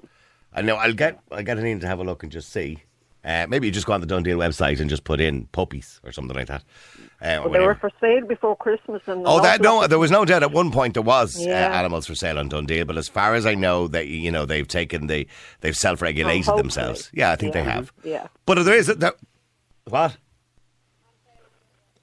[0.53, 0.77] I know.
[0.77, 2.83] I'll get, I'll get Helena to have a look and just see.
[3.27, 6.13] Uh, maybe you just go on the DoneDeal website and just put in puppies or
[6.13, 6.63] something like that.
[7.21, 10.25] Uh, Well, they were for sale before Christmas, and Oh, that no, there was no
[10.25, 13.35] doubt at one point there was uh, animals for sale on DoneDeal, but as far
[13.35, 15.27] as I know, that you know they've taken the
[15.61, 17.11] they've self-regulated Oh, themselves.
[17.13, 17.93] Yeah, I think they have.
[18.05, 18.29] Yeah.
[18.45, 19.13] But there is there,
[19.89, 20.17] what?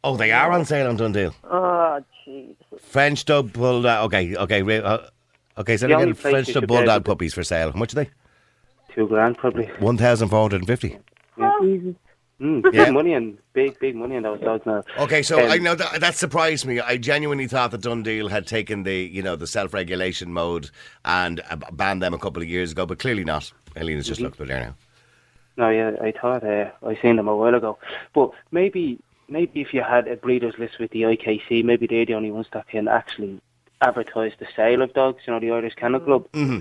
[0.04, 1.34] Oh, they are on sale on DoneDeal.
[1.46, 2.56] Oh, jeez.
[2.82, 4.06] French dub bulldog.
[4.08, 4.98] Okay, okay, uh,
[5.58, 5.78] okay.
[5.78, 7.72] So again, French dub should be able bulldog puppies for sale.
[7.72, 8.10] How much are they?
[8.94, 9.68] Two grand probably.
[9.80, 10.98] One thousand four hundred and fifty.
[11.64, 11.96] Jesus.
[12.42, 12.92] Mm, big Yeah.
[12.92, 14.84] money and big, big money on those dogs now.
[14.98, 16.80] Okay, so Um, I know that that surprised me.
[16.80, 20.70] I genuinely thought that DoneDeal had taken the you know the self-regulation mode
[21.06, 23.52] and uh, banned them a couple of years ago, but clearly not.
[23.76, 24.76] Helena's just looked at there now.
[25.56, 27.78] No, yeah, I thought uh, I seen them a while ago.
[28.16, 29.00] But maybe,
[29.30, 32.48] maybe if you had a breeders list with the IKC, maybe they're the only ones
[32.54, 33.40] that can actually
[33.82, 35.22] advertise the sale of dogs.
[35.28, 36.28] You know, the Irish Kennel Club.
[36.32, 36.60] Mm-hmm.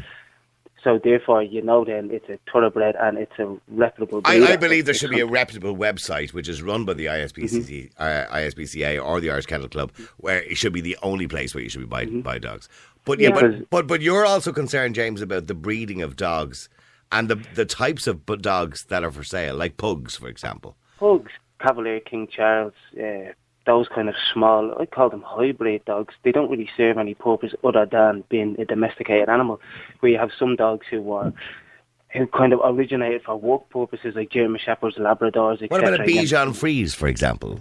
[0.84, 4.20] So therefore, you know, then it's a thoroughbred and it's a reputable.
[4.24, 4.42] I.
[4.42, 8.26] I believe there should be a reputable website which is run by the ISPCA, uh,
[8.34, 11.68] ISPCA or the Irish Kennel Club, where it should be the only place where you
[11.70, 12.68] should be buying buy dogs.
[13.04, 16.68] But yeah, Because- but, but but you're also concerned, James, about the breeding of dogs
[17.12, 20.76] and the the types of dogs that are for sale, like pugs, for example.
[20.98, 23.32] pugs, Cavalier, King Charles, uh,
[23.66, 24.74] those kind of small.
[24.80, 26.14] I call them hybrid dogs.
[26.24, 29.60] They don't really serve any purpose other than being a domesticated animal.
[30.00, 31.32] Where you have some dogs who are.
[32.14, 35.68] Who kind of originated for work purposes, like German Shepherds, Labradors, etc.
[35.70, 37.58] What about a Bichon Frise, for example?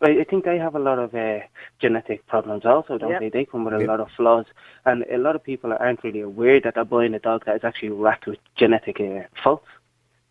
[0.00, 1.40] I, I think they have a lot of uh,
[1.82, 3.20] genetic problems also, don't Yep.
[3.20, 3.28] they?
[3.28, 3.88] They come with a Yep.
[3.88, 4.46] lot of flaws.
[4.86, 7.62] And a lot of people aren't really aware that they're buying a dog that is
[7.64, 9.66] actually racked with genetic uh, faults.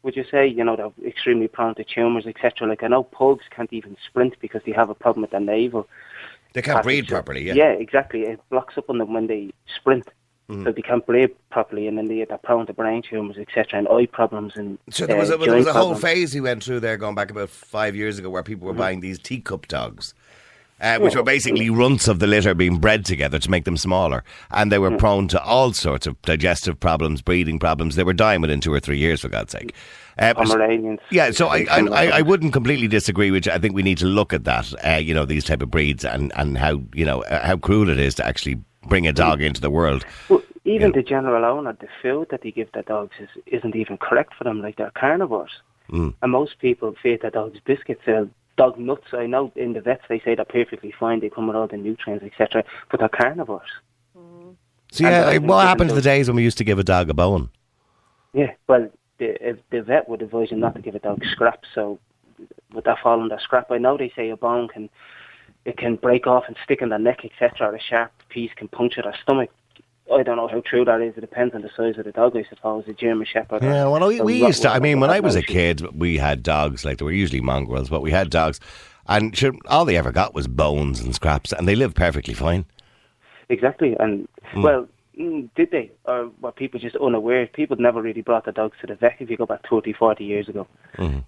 [0.04, 2.68] Would you say, you know, they're extremely prone to tumours, etc.?
[2.68, 5.88] Like, I know pugs can't even sprint because they have a problem with their navel.
[6.54, 7.08] They can't passage.
[7.10, 7.44] properly.
[7.44, 7.54] Yeah.
[7.54, 8.22] Yeah, exactly.
[8.24, 10.08] It blocks up on them when they sprint.
[10.50, 10.64] Mm.
[10.64, 13.88] So they can't breathe properly, and then they, they're prone to brain tumours, etc., and
[13.88, 14.54] eye problems.
[14.56, 16.02] And So there was a, uh, there was a whole problems.
[16.02, 18.80] phase he went through there, going back about five years ago, where people were Mm-hmm.
[18.80, 20.16] buying these teacup dogs.
[20.82, 24.24] Uh, which were basically runts of the litter being bred together to make them smaller.
[24.52, 27.96] And they were prone to all sorts of digestive problems, breathing problems.
[27.96, 29.74] They were dying within two or three years, for God's sake.
[30.18, 31.00] Uh, Pomeranians.
[31.12, 32.06] yeah, so I, I, I.
[32.20, 33.52] I wouldn't completely disagree with you.
[33.52, 36.06] I think we need to look at that, uh, you know, these type of breeds
[36.06, 39.42] and, and how, you know, uh, how cruel it is to actually bring a dog
[39.42, 40.06] into the world.
[40.30, 40.98] Well, even Yeah.
[40.98, 44.44] the general owner, the food that they give their dogs is, isn't even correct for
[44.46, 45.52] them, like they're carnivores.
[45.90, 46.14] Mm.
[46.22, 48.02] And most people feed their dogs biscuits.
[48.06, 49.08] They'll dog nuts.
[49.14, 51.22] I know in the vets they say they're perfectly fine.
[51.22, 52.64] They come with all the nutrients, etc.
[52.92, 53.70] But they're carnivores.
[54.16, 54.56] Mm.
[54.92, 57.10] So yeah, And what happened to the days when we used to give a dog
[57.10, 57.50] a bone?
[58.34, 61.70] Yeah, well, the, if the vet would advise you not to give a dog scraps.
[61.74, 62.00] So
[62.74, 63.72] would that fall under scrap?
[63.72, 64.90] I know they say a bone can
[65.66, 67.70] it can break off and stick in the neck, etc.
[67.70, 69.50] Or a sharp piece can puncture their stomach.
[70.14, 71.16] I don't know how true that is.
[71.18, 72.86] It depends on the size of the dog, I suppose.
[72.88, 73.64] A German Shepherd.
[73.64, 74.70] Yeah, well, we, we used to.
[74.70, 76.84] I mean, when I was a kid, we had dogs.
[76.86, 78.60] Like they were usually mongrels, but we had dogs,
[79.08, 82.66] and sure, all they ever got was bones and scraps, and they lived perfectly fine.
[83.50, 84.62] Exactly, and Hmm.
[84.62, 84.88] well,
[85.20, 87.48] mm, did they, or were people just unaware?
[87.48, 89.16] People never really brought their dogs to the vet.
[89.20, 90.68] If you go back 30, 40 years ago,
[90.98, 91.24] Mhm.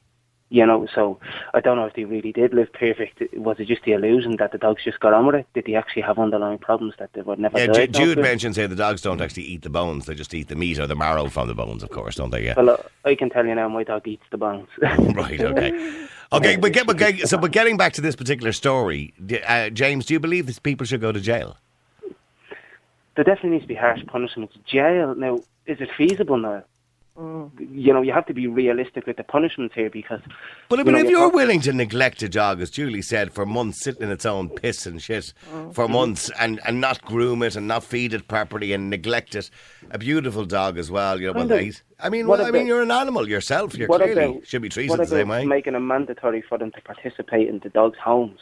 [0.51, 0.85] You know.
[0.93, 1.19] So
[1.55, 3.23] I don't know if they really did live perfect.
[3.35, 5.47] Was it just the illusion that the dogs just got on with it?
[5.55, 7.57] Did they actually have underlying problems that they were never?
[7.57, 8.25] Yeah, Ju- Jude with?
[8.25, 10.85] mentions here the dogs don't actually eat the bones; they just eat the meat or
[10.85, 12.45] the marrow from the bones, of course, don't they?
[12.45, 12.53] Yeah.
[12.57, 14.67] Well, uh, I can tell you now, my dog eats the bones.
[15.21, 15.41] Right.
[15.41, 16.07] Okay.
[16.33, 16.55] Okay.
[16.55, 19.13] But get, but get, so, but getting back to this particular story,
[19.45, 21.57] uh, James, do you believe these people should go to jail?
[23.15, 24.55] there definitely needs to be harsh punishments.
[24.65, 26.63] Jail now is it feasible now?
[27.17, 27.51] Mm.
[27.59, 30.21] You know, you have to be realistic with the punishments here because.
[30.69, 33.33] But I you mean, know, if you're willing to neglect a dog, as Julie said,
[33.33, 35.73] for months, sitting in its own piss and shit mm.
[35.75, 39.49] for months, and, and not groom it and not feed it properly and neglect it,
[39.91, 41.19] a beautiful dog as well.
[41.19, 43.75] You know, well, they- I mean, well, I mean, you're an animal yourself.
[43.75, 45.45] You're what clearly about- should be treated the same way.
[45.45, 48.39] making it mandatory for them to participate in the dogs' homes?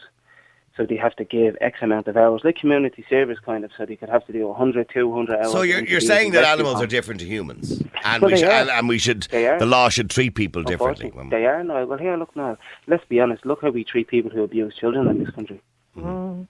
[0.79, 3.71] So they have to give X amount of hours, like community service kind of.
[3.77, 5.51] So they could have to do 100, 200 hours.
[5.51, 8.69] So you're, you're saying that animals are different to humans, and Well, we should, and,
[8.69, 9.59] and we should They are.
[9.59, 11.11] the law should treat people differently.
[11.29, 11.83] They are now.
[11.83, 12.57] Well, here, look now.
[12.87, 13.45] Let's be honest.
[13.45, 15.61] Look how we treat people who abuse children in this country.
[15.97, 16.07] Mm-hmm.
[16.07, 16.47] Mm.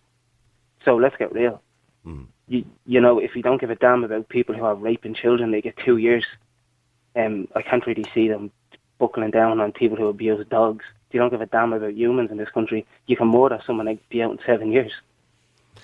[0.85, 1.59] So let's get real.
[2.05, 2.27] Mm.
[2.49, 5.49] You, you know, if you don't give a damn about people who are raping children,
[5.49, 6.25] they get two years.
[7.15, 8.51] Um, I can't really see them
[8.99, 10.85] buckling down on people who abuse dogs.
[11.09, 13.87] If you don't give a damn about humans in this country, you can murder someone
[13.87, 14.91] and be out in seven years.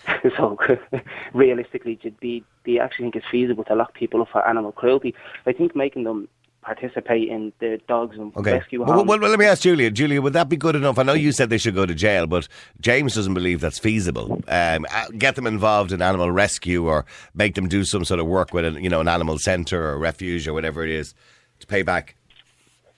[0.37, 0.55] so
[1.33, 5.15] realistically, do, you actually think it's feasible to lock people up for animal cruelty?
[5.47, 6.27] I think making them
[6.61, 8.53] participate in the dogs and Okay.
[8.53, 9.07] rescue Well, homes.
[9.09, 9.89] well, well, let me ask Julia.
[9.89, 10.99] Julia, would that be good enough?
[10.99, 12.47] I know you said they should go to jail, but
[12.81, 14.31] James doesn't believe that's feasible.
[14.47, 18.27] Um, uh, get them involved in animal rescue or make them do some sort of
[18.27, 21.15] work with an, you know, an animal centre or refuge or whatever it is
[21.59, 22.15] to pay back.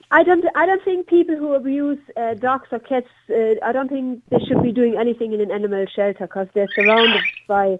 [0.09, 0.45] I don't.
[0.55, 3.09] I don't think people who abuse uh, dogs or cats.
[3.29, 6.69] Uh, I don't think they should be doing anything in an animal shelter because they're
[6.75, 7.79] surrounded by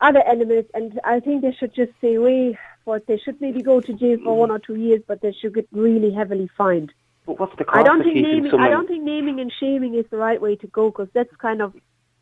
[0.00, 2.58] other animals, and I think they should just stay away.
[2.86, 5.54] But they should maybe go to jail for one or two years, but they should
[5.54, 6.92] get really heavily fined.
[7.26, 8.50] But what's the cost I don't think naming.
[8.50, 8.66] someone?
[8.66, 11.60] I don't think naming and shaming is the right way to go because that's kind
[11.60, 11.74] of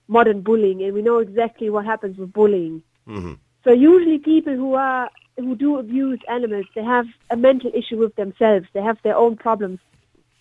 [0.09, 2.83] modern bullying, and we know exactly what happens with bullying.
[3.63, 8.15] So usually, people who are who do abuse animals, they have a mental issue with
[8.17, 8.67] themselves.
[8.73, 9.81] They have their own problems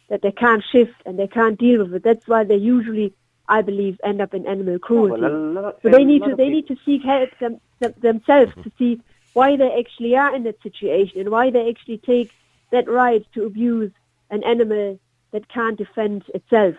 [0.10, 2.03] that they can't shift and they can't deal with it.
[2.03, 3.13] That's why they usually,
[3.47, 5.21] I believe, end up in animal cruelty.
[5.21, 8.71] well, lot- so they need to they need to seek help them, them, themselves to
[8.77, 9.01] see
[9.34, 12.32] why they actually are in that situation and why they actually take
[12.71, 13.91] that right to abuse
[14.29, 14.99] an animal
[15.32, 16.75] that can't defend itself.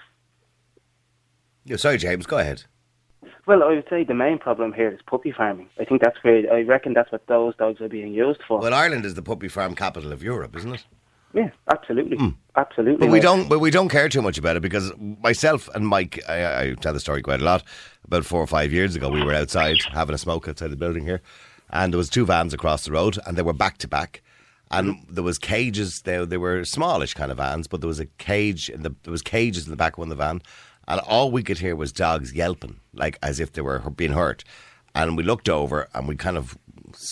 [1.65, 2.65] Yeah, sorry, James, go ahead.
[3.47, 5.69] Well, I would say the main problem here is puppy farming.
[5.79, 8.61] I think that's where I reckon that's what those dogs are being used for.
[8.61, 10.85] Well, Ireland is the puppy farm capital of Europe, isn't it?
[11.35, 12.29] yeah, absolutely, hmm.
[12.57, 13.07] absolutely.
[13.07, 13.49] But we don't.
[13.49, 16.93] But we don't care too much about it because myself and Mike, I, I tell
[16.93, 17.65] the story quite a lot.
[18.05, 21.05] About four or five years ago, we were outside having a smoke outside the building
[21.05, 21.23] here,
[21.71, 24.23] and there was two vans across the road, and they were back to back,
[24.71, 26.03] and there was cages.
[26.03, 29.13] They they were smallish kind of vans, but there was a cage in the there
[29.13, 30.41] was cages in the back of one of the van,
[30.89, 34.45] and all we could hear was dogs yelping like as if they were being hurt.
[34.95, 36.57] And we looked over and we kind of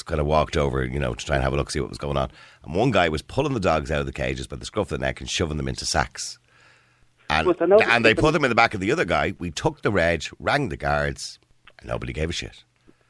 [0.07, 1.99] kind of walked over, you know, to try and have a look, see what was
[1.99, 2.31] going on.
[2.65, 5.01] And one guy was pulling the dogs out of the cages by the scruff of
[5.01, 6.39] the neck and shoving them into sacks.
[7.29, 9.35] And, Well, I know- and they put them in the back of the other guy.
[9.39, 11.39] We took the reg, rang the guards,
[11.81, 12.63] and nobody gave a shit.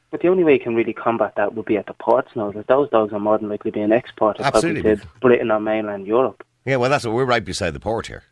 [0.09, 2.47] But the only way you can really combat that would be at the ports now,
[2.51, 4.81] because those dogs are more than likely being exported Absolutely.
[4.81, 6.43] probably to Britain or mainland Europe.
[6.65, 8.23] Yeah, well, that's what we're right beside the port here.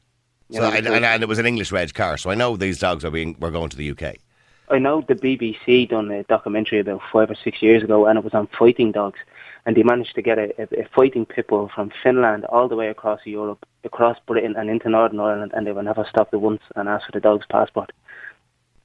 [0.51, 2.79] So, Yeah, and, and, and it was an English reg car, so I know these
[2.79, 4.17] dogs are being were going to the UK.
[4.69, 8.23] I know the BBC done a documentary about five or six years ago, and it
[8.23, 9.19] was on fighting dogs,
[9.65, 12.75] and they managed to get a, a, a fighting pit bull from Finland all the
[12.75, 16.41] way across Europe, across Britain, and into Northern Ireland, and they were never stopped at
[16.41, 17.91] once and asked for the dog's passport.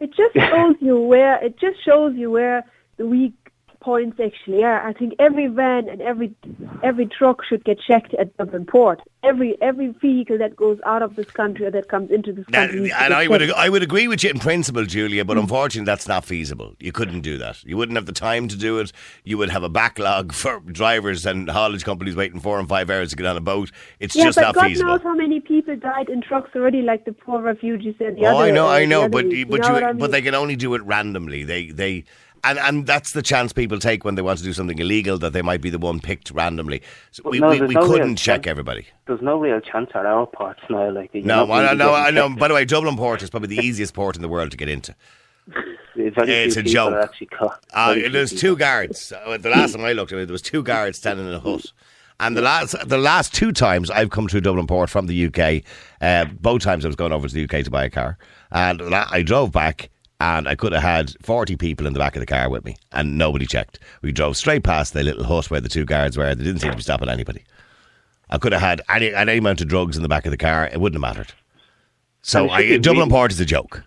[0.00, 2.64] It just shows you where it just shows you where
[2.96, 3.35] the weak
[3.81, 4.61] points actually.
[4.61, 6.35] Yeah, I think every van and every
[6.83, 9.01] every truck should get checked at Dublin Port.
[9.25, 12.67] Every every vehicle that goes out of this country or that comes into this Now,
[12.67, 12.93] country.
[12.93, 13.51] and I would.
[13.53, 15.41] I would agree with you in principle, Julia, but mm.
[15.41, 16.75] unfortunately that's not feasible.
[16.79, 17.65] You couldn't do that.
[17.65, 18.93] You wouldn't have the time to do it.
[19.25, 23.11] You would have a backlog for drivers and haulage companies waiting four and five hours
[23.11, 23.73] to get on a boat.
[24.01, 24.91] It's yeah, just but not God feasible.
[24.93, 28.37] knows how many people died in trucks already, like the poor refugees and the Oh,
[28.37, 28.45] other.
[28.45, 31.45] I know, I know, but but you, but they can only do it randomly.
[31.45, 32.05] They they.
[32.47, 35.33] And, and that's the chance people take when they want to do something illegal that
[35.33, 36.81] they might be the one picked randomly.
[37.11, 38.51] So we, no, we, we no couldn't check chance.
[38.51, 38.87] everybody.
[39.07, 40.91] There's no real chance at our ports now.
[40.91, 42.29] Like No, I, really know, I know.
[42.37, 44.69] By the way, Dublin Port is probably the easiest port in the world to get
[44.69, 44.95] into.
[45.97, 46.13] Very
[46.45, 46.95] It's a joke.
[46.95, 47.29] actually.
[47.75, 48.41] Uh, there's people.
[48.41, 49.09] two guards.
[49.09, 51.73] The last time I looked at it, there was two guards standing in a hut.
[52.19, 55.63] And the last the last two times I've come through Dublin Port from the UK,
[56.01, 58.17] uh, both times I was going over to the UK to buy a car,
[58.51, 62.20] and I drove back, and I could have had forty people in the back of
[62.20, 63.79] the car with me, and nobody checked.
[64.02, 66.35] We drove straight past the little hut where the two guards were.
[66.35, 67.44] They didn't seem to be stopping anybody.
[68.29, 70.66] I could have had any, any amount of drugs in the back of the car.
[70.66, 71.33] It wouldn't have mattered.
[72.22, 73.85] So And it should I, Dublin Port is a joke.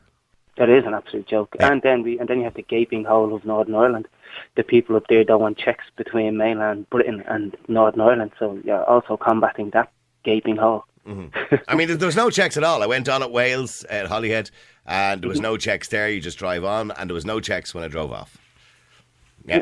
[0.57, 1.55] That is an absolute joke.
[1.59, 1.71] Yeah.
[1.71, 4.07] And then we and then you have the gaping hole of Northern Ireland.
[4.55, 8.83] The people up there don't want checks between mainland Britain and Northern Ireland, so you're
[8.83, 9.91] also combating that
[10.23, 10.85] gaping hole.
[11.07, 11.55] Mm-hmm.
[11.67, 12.83] I mean, there was no checks at all.
[12.83, 14.51] I went on at Wales at Holyhead,
[14.89, 16.09] and there was no checks there.
[16.09, 18.37] You just drive on, and there was no checks when I drove off.
[19.45, 19.61] Yeah,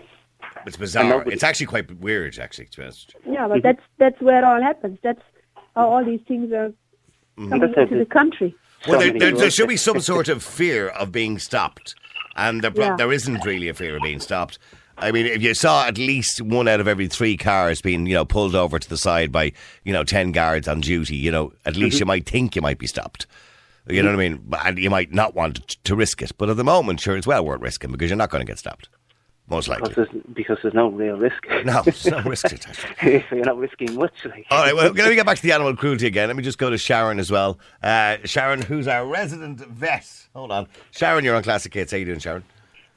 [0.66, 1.04] it's bizarre.
[1.04, 3.14] nobody- It's actually quite weird, actually, to be honest.
[3.30, 4.98] Yeah, but that's that's where it all happens.
[5.04, 5.22] That's
[5.76, 6.74] how all these things are
[7.38, 7.50] Mm-hmm.
[7.50, 8.56] coming That's into the the- country.
[8.88, 11.94] Well, there, there, there should be some sort of fear of being stopped,
[12.36, 12.96] and there, Yeah.
[12.96, 14.58] there isn't really a fear of being stopped.
[15.00, 18.16] I mean, if you saw at least one out of every three cars being, you
[18.16, 19.52] know, pulled over to the side by,
[19.84, 22.80] you know, ten guards on duty, you know, at least you might think you might
[22.80, 23.28] be stopped.
[23.90, 24.54] You know what I mean?
[24.66, 26.32] And you might not want to, to risk it.
[26.38, 28.60] But at the moment, sure, it's well worth risking because you're not going to get
[28.60, 28.90] stopped,
[29.50, 29.90] most likely.
[29.90, 31.46] because there's, because there's no real risk.
[31.66, 32.86] No, it's no risk attached.
[33.02, 34.14] so you're not risking much.
[34.26, 34.46] Like.
[34.52, 36.28] All right, well, let me get back to the animal cruelty again.
[36.28, 37.60] Let me just go to Sharon as well.
[37.82, 40.28] Uh, Sharon, who's our resident vet.
[40.34, 40.68] Hold on.
[40.92, 41.92] Sharon, you're on Classic Hits.
[41.92, 42.44] How you doing, Sharon?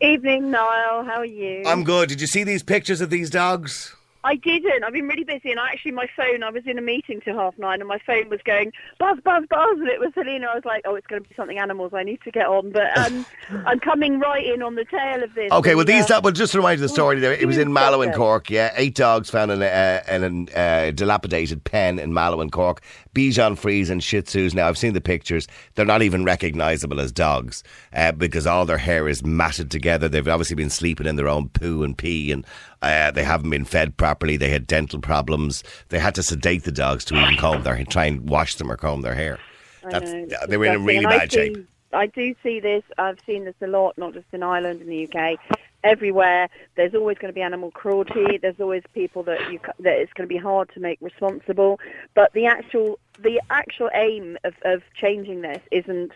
[0.03, 1.05] Evening, Niall.
[1.05, 1.63] How are you?
[1.67, 2.09] I'm good.
[2.09, 3.95] Did you see these pictures of these dogs?
[4.23, 4.85] I didn't.
[4.85, 6.43] I've been really busy, and actually, my phone.
[6.43, 9.45] I was in a meeting till half nine, and my phone was going buzz, buzz,
[9.49, 10.49] buzz, and it was Helena.
[10.49, 11.93] I was like, "Oh, it's going to be something animals.
[11.95, 13.25] I need to get on." But um,
[13.67, 15.51] I'm coming right in on the tail of this.
[15.51, 17.73] Okay, well, these dogs, well, just to remind you the story there, it was in
[17.73, 18.73] Mallow and Cork, yeah.
[18.77, 22.83] Eight dogs found in a, uh, in a uh, dilapidated pen in Mallow and Cork.
[23.15, 24.55] Bichon Frise and Shih Tzus.
[24.55, 25.49] Now, I've seen the pictures.
[25.75, 30.09] They're not even recognisable as dogs uh, because all their hair is matted together.
[30.09, 32.47] They've obviously been sleeping in their own poo and pee and
[32.83, 34.37] uh, they haven't been fed properly.
[34.37, 35.63] They had dental problems.
[35.89, 38.77] They had to sedate the dogs to even comb their try and wash them or
[38.77, 39.39] comb their hair.
[39.89, 41.67] That's, know, they were in a really bad see- shape.
[41.93, 42.85] I do see this.
[42.99, 45.39] I've seen this a lot, not just in Ireland, in the UK.
[45.83, 48.39] Everywhere, there's always going to be animal cruelty.
[48.41, 51.81] There's always people that you that it's going to be hard to make responsible.
[52.15, 56.13] But the actual the actual aim of, of changing this isn't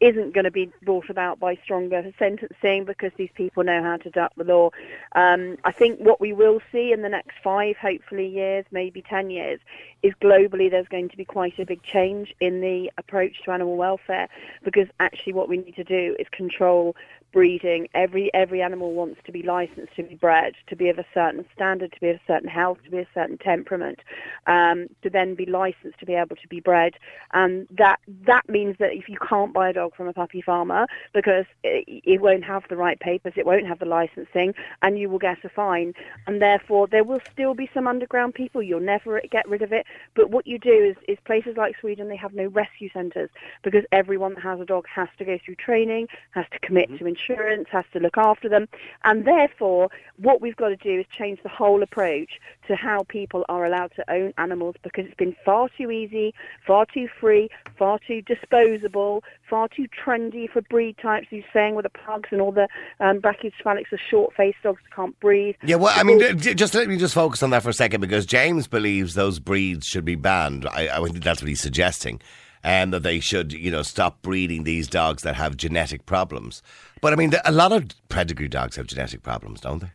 [0.00, 4.10] isn't going to be brought about by stronger sentencing because these people know how to
[4.10, 4.70] duck the law.
[5.14, 9.30] Um, I think what we will see in the next five, hopefully years, maybe ten
[9.30, 9.60] years,
[10.02, 13.76] is globally there's going to be quite a big change in the approach to animal
[13.76, 14.28] welfare
[14.64, 16.96] because actually what we need to do is control
[17.32, 17.88] breeding.
[17.94, 21.44] Every every animal wants to be licensed to be bred, to be of a certain
[21.54, 24.00] standard, to be of a certain health, to be a certain temperament,
[24.46, 26.94] um, to then be licensed to be able to be bred.
[27.32, 30.86] And that that means that if you can't buy a dog from a puppy farmer
[31.12, 35.08] because it, it won't have the right papers, it won't have the licensing, and you
[35.08, 35.94] will get a fine.
[36.26, 38.62] And therefore, there will still be some underground people.
[38.62, 39.86] You'll never get rid of it.
[40.14, 43.30] But what you do is, is places like Sweden, they have no rescue centres
[43.62, 47.06] because everyone that has a dog has to go through training, has to commit to
[47.28, 48.68] insurance, has to look after them.
[49.04, 53.44] And therefore, what we've got to do is change the whole approach to how people
[53.48, 56.34] are allowed to own animals because it's been far too easy,
[56.66, 61.26] far too free, far too disposable, far too trendy for breed types.
[61.30, 62.68] You're saying with the pugs and all the
[63.00, 65.56] um, brachycephalics, the short-faced dogs that can't breathe.
[65.64, 68.26] Yeah, well, I mean, just let me just focus on that for a second because
[68.26, 70.66] James believes those breeds should be banned.
[70.66, 72.20] I, I think that's what he's suggesting,
[72.62, 76.62] and that they should, you know, stop breeding these dogs that have genetic problems.
[77.00, 79.90] But I mean, a lot of pedigree dogs have genetic problems, don't they?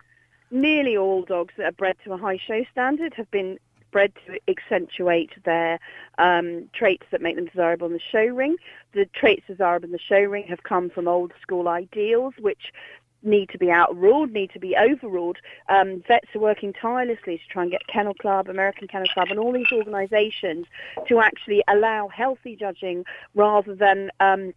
[0.51, 3.58] nearly all dogs that are bred to a high show standard have been
[3.91, 5.80] bred to accentuate their
[6.17, 8.56] um, traits that make them desirable in the show ring.
[8.93, 12.71] The traits desirable in the show ring have come from old school ideals, which
[13.23, 15.38] need to be outruled, need to be overruled.
[15.69, 19.39] Um, vets are working tirelessly to try and get Kennel Club, American Kennel Club, and
[19.39, 20.67] all these organisations
[21.08, 24.54] to actually allow healthy judging rather than um,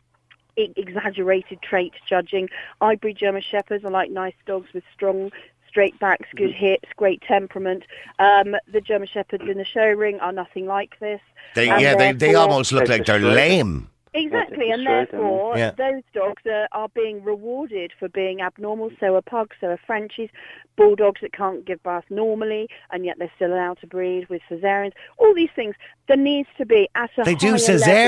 [0.57, 2.49] e- exaggerated trait judging.
[2.80, 3.85] I breed German Shepherds.
[3.85, 5.30] I like nice dogs with strong
[5.68, 7.85] straight backs, good hips, great temperament.
[8.18, 11.20] Um, the German Shepherds in the show ring are nothing like this.
[11.55, 13.91] They, yeah, they, they almost look like they're lame.
[14.27, 15.71] Exactly, and destroyed them, therefore yeah.
[15.73, 18.91] those dogs are, are being rewarded for being abnormal.
[19.01, 20.31] So are pugs, so are Frenchies,
[20.77, 24.93] bulldogs that can't give birth normally, and yet they're still allowed to breed with cesareans.
[25.19, 25.75] All these things.
[26.07, 27.59] There needs to be at a They do higher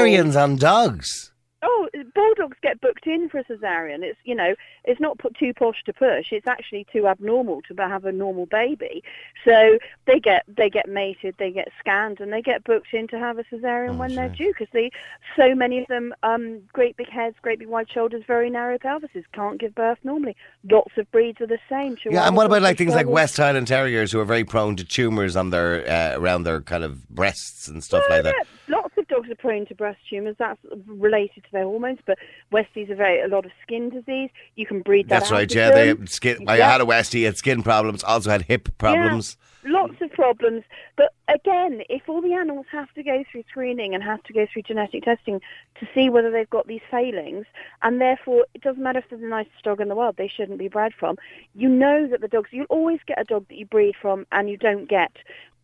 [0.06, 1.29] level- on dogs.
[1.62, 4.02] Oh, bulldogs get booked in for a cesarean.
[4.02, 4.54] It's you know,
[4.84, 6.32] it's not put too posh to push.
[6.32, 9.02] It's actually too abnormal to have a normal baby.
[9.44, 13.18] So they get they get mated, they get scanned, and they get booked in to
[13.18, 14.52] have a cesarean Oh, when they're due.
[14.52, 14.90] Because they,
[15.36, 19.24] so many of them, um, great big heads, great big wide shoulders, very narrow pelvises,
[19.32, 20.36] can't give birth normally.
[20.70, 21.96] Lots of breeds are the same.
[22.10, 24.84] Yeah, and what about like things like West Highland Terriers who are very prone to
[24.84, 28.34] tumours on their uh, around their kind of breasts and stuff like that?
[28.68, 30.36] yeah, lots dogs are prone to breast tumours.
[30.38, 31.98] That's related to their hormones.
[32.06, 32.18] But
[32.50, 34.30] Westies are very a lot of skin disease.
[34.56, 35.20] You can breed that.
[35.20, 35.52] That's right.
[35.54, 35.98] Yeah, they them.
[35.98, 36.44] had skin.
[36.48, 36.70] I Yeah.
[36.70, 39.36] had a Westie, had skin problems, also had hip problems.
[39.62, 40.64] Lots of problems.
[40.96, 44.46] But again, if all the animals have to go through screening and have to go
[44.46, 45.42] through genetic testing
[45.78, 47.44] to see whether they've got these failings,
[47.82, 50.58] and therefore it doesn't matter if they're the nicest dog in the world, they shouldn't
[50.58, 51.18] be bred from,
[51.54, 54.48] you know that the dogs, you'll always get a dog that you breed from and
[54.48, 55.12] you don't get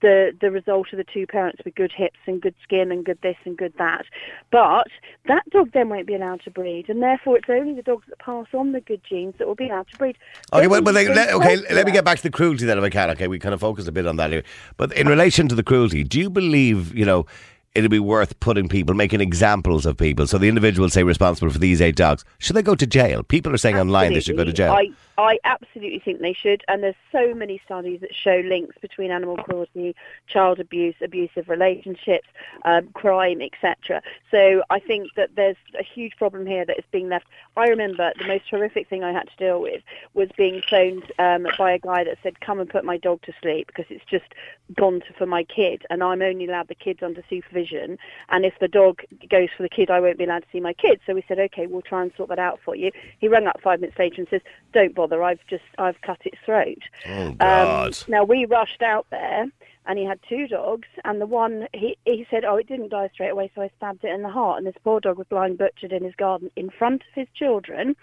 [0.01, 3.18] the, the result of the two parents with good hips and good skin and good
[3.22, 4.05] this and good that.
[4.51, 4.88] But
[5.26, 8.18] that dog then won't be allowed to breed, and therefore it's only the dogs that
[8.18, 10.16] pass on the good genes that will be allowed to breed.
[10.53, 12.84] Oh, okay, well, like, let, okay, let me get back to the cruelty then if
[12.84, 13.11] I can.
[13.11, 14.42] Okay, we kind of focused a bit on that here.
[14.76, 17.26] But in relation to the cruelty, do you believe, you know,
[17.74, 20.26] it'd be worth putting people, making examples of people?
[20.26, 23.22] So the individuals say, responsible for these eight dogs, should they go to jail?
[23.22, 24.72] People are saying online they should go to jail.
[24.72, 29.10] I, I absolutely think they should, and there's so many studies that show links between
[29.10, 29.94] animal cruelty,
[30.26, 32.28] child abuse, abusive relationships,
[32.64, 34.02] um, crime, etc.
[34.30, 37.26] So I think that there's a huge problem here that is being left.
[37.56, 41.46] I remember the most horrific thing I had to deal with was being phoned um,
[41.56, 44.34] by a guy that said, "Come and put my dog to sleep because it's just
[44.74, 47.98] gone to, for my kid, and I'm only allowed the kids under supervision.
[48.28, 50.74] And if the dog goes for the kid, I won't be allowed to see my
[50.74, 53.46] kid." So we said, "Okay, we'll try and sort that out for you." He rang
[53.46, 54.42] up five minutes later and says,
[54.72, 56.78] "Don't bother, I've just I've cut its throat."
[57.09, 57.98] oh, Um, God.
[58.09, 59.46] now we rushed out there,
[59.86, 63.09] and he had two dogs, and the one he he said, "Oh, it didn't die
[63.12, 65.57] straight away, so I stabbed it in the heart." And this poor dog was lying
[65.57, 67.94] butchered in his garden in front of his children,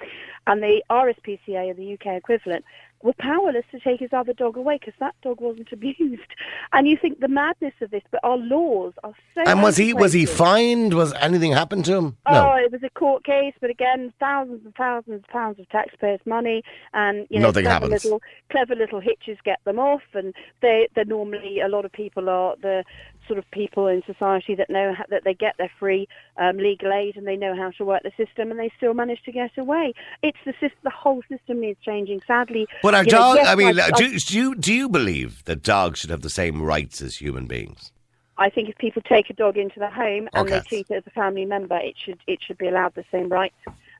[0.47, 2.63] and the RSPCA, the UK equivalent,
[3.03, 6.31] were powerless to take his other dog away because that dog wasn't abused.
[6.71, 9.43] And you think the madness of this, but our laws are so.
[9.45, 10.93] and was he was he fined?
[10.95, 12.17] Was anything happened to him?
[12.25, 12.53] Oh, No.
[12.55, 16.63] it was a court case, but again, thousands and thousands of pounds of taxpayers' money,
[16.93, 18.03] and you know, Nothing clever happens.
[18.05, 22.29] little clever little hitches get them off, and they they're normally a lot of people
[22.29, 22.83] are the
[23.27, 26.07] sort of people in society that know how, that they get their free
[26.37, 29.21] um, legal aid and they know how to work the system, and they still manage
[29.23, 29.93] to get away.
[30.21, 32.21] It's the sys- the whole system needs changing.
[32.27, 34.89] Sadly, But are you know, yes, I mean, I- I- do, do you do you
[34.89, 37.91] believe that dogs should have the same rights as human beings?
[38.37, 40.57] I think if people take a dog into the home and Okay.
[40.57, 43.29] they treat it as a family member, it should it should be allowed the same
[43.29, 43.55] rights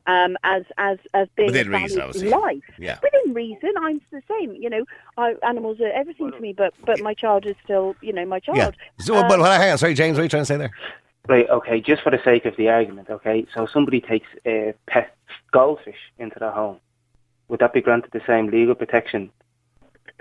[0.06, 2.30] um, as as as being Within reason, obviously.
[2.30, 2.62] life.
[2.78, 3.00] Yeah.
[3.02, 4.54] Within reason, I'm the same.
[4.56, 4.86] You know,
[5.18, 8.40] I, animals are everything to me, but but my child is still you know my
[8.40, 8.58] child.
[8.58, 8.72] Yeah.
[9.06, 10.72] So, Um, but hang on, sorry, James, what are you trying to say there?
[11.30, 15.16] Right, okay, just for the sake of the argument, okay, so somebody takes a pet
[15.54, 16.80] goldfish into their home.
[17.48, 19.32] Would that be granted the same legal protection?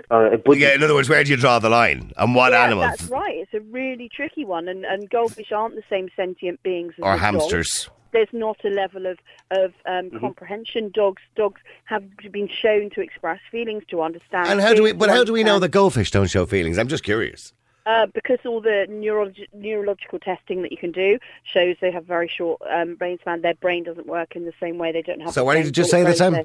[0.09, 2.11] Or Yeah, in other words, where do you draw the line?
[2.17, 2.95] And what yeah, animals?
[2.97, 3.35] That's right.
[3.35, 7.17] It's a really tricky one, and, and goldfish aren't the same sentient beings as Or
[7.17, 7.85] hamsters.
[7.85, 7.93] dog.
[8.13, 9.17] There's not a level of
[9.51, 10.91] of um, comprehension.
[10.93, 14.47] Dogs dogs have been shown to express feelings, to understand.
[14.47, 14.93] And how do we?
[14.93, 16.77] But how do we know that goldfish don't show feelings?
[16.77, 17.53] I'm just curious.
[17.85, 22.29] Uh, because all the neurolog- neurological testing that you can do shows they have very
[22.29, 23.41] short um, brain span.
[23.41, 24.93] Their brain doesn't work in the same way.
[24.93, 25.33] They don't have.
[25.33, 26.37] So why did you just say that time?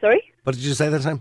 [0.00, 0.32] Sorry.
[0.44, 1.20] What did you say that time?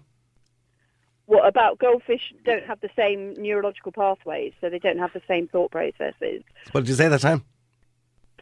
[1.26, 2.34] What about goldfish?
[2.46, 6.42] Don't have the same neurological pathways, so they don't have the same thought processes.
[6.72, 7.44] What did you say that time?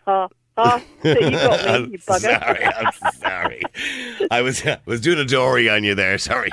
[0.08, 0.28] Ha
[0.58, 0.82] ha!
[1.04, 2.40] So you got me, you bugger.
[2.40, 3.62] sorry, I'm sorry.
[4.32, 6.18] I was I was doing a dory on you there.
[6.18, 6.50] Sorry.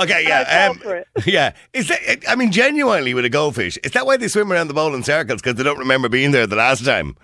[0.00, 1.06] Okay, yeah, No, go um, for it.
[1.26, 1.54] yeah.
[1.72, 1.98] Is that?
[2.28, 5.02] I mean, genuinely, with a goldfish, is that why they swim around the bowl in
[5.02, 7.16] circles because they don't remember being there the last time?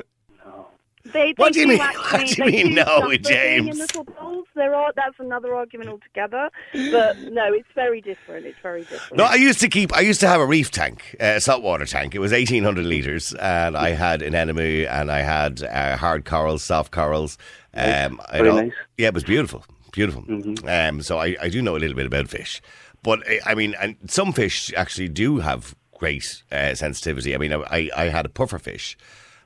[1.15, 1.81] They, they What do you mean-
[2.12, 3.69] Actually, what do you they mean, no, James?
[3.71, 4.47] In little bowls.
[4.55, 4.93] There are.
[4.95, 6.51] That's another argument altogether.
[6.93, 8.45] But no, it's very different.
[8.47, 9.17] It's very different.
[9.17, 9.97] No, I used to keep.
[9.97, 12.15] I used to have a reef tank, a saltwater tank.
[12.15, 16.25] It was eighteen hundred liters, and I had an anemone, and I had uh, hard
[16.25, 17.39] corals, soft corals.
[17.75, 18.73] Um, I Very know- nice.
[18.99, 20.25] Yeah, it was beautiful, beautiful.
[20.69, 22.62] Um, so I, I do know a little bit about fish,
[23.03, 27.35] but I- I mean, and some fish actually do have great uh, sensitivity.
[27.35, 28.97] I mean, I I had a puffer fish,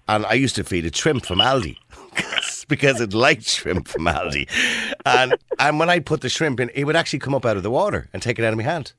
[0.08, 1.76] and I used to feed it shrimp from Aldi.
[2.68, 4.48] because it liked shrimp from Aldi.
[5.06, 7.62] And and when I put the shrimp in, it would actually come up out of
[7.62, 8.92] the water and take it out of my hand.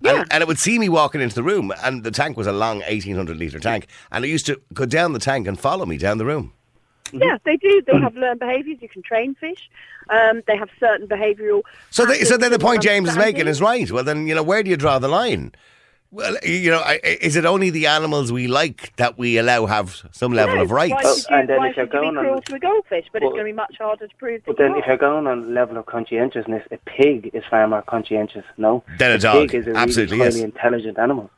[0.00, 0.20] Yeah.
[0.20, 2.52] And, and it would see me walking into the room, and the tank was a
[2.52, 5.98] long 1800 litre tank, and it used to go down the tank and follow me
[5.98, 6.52] down the room.
[7.12, 7.82] Yeah, they do.
[7.86, 8.78] They have learned behaviours.
[8.80, 9.70] You can train fish.
[10.10, 11.62] Um, they have certain behavioural.
[11.90, 13.90] So, they, so then the point James is making is right.
[13.90, 15.52] Well, then, you know, where do you draw the line?
[16.10, 19.66] Well, you know, I- I- is it only the animals we like that we allow
[19.66, 21.22] have some level No, of Why rights?
[21.24, 22.58] should you, And then why if you're should you be going on- cruel to a
[22.58, 23.04] goldfish?
[23.12, 24.40] But Well, it's going to be much harder to prove.
[24.46, 27.82] But then you if you're going on level of conscientiousness, a pig is far more
[27.82, 28.82] conscientious, no?
[28.98, 29.50] Than a a dog.
[29.50, 30.44] pig is a Absolutely, really yes.
[30.44, 31.30] intelligent animal.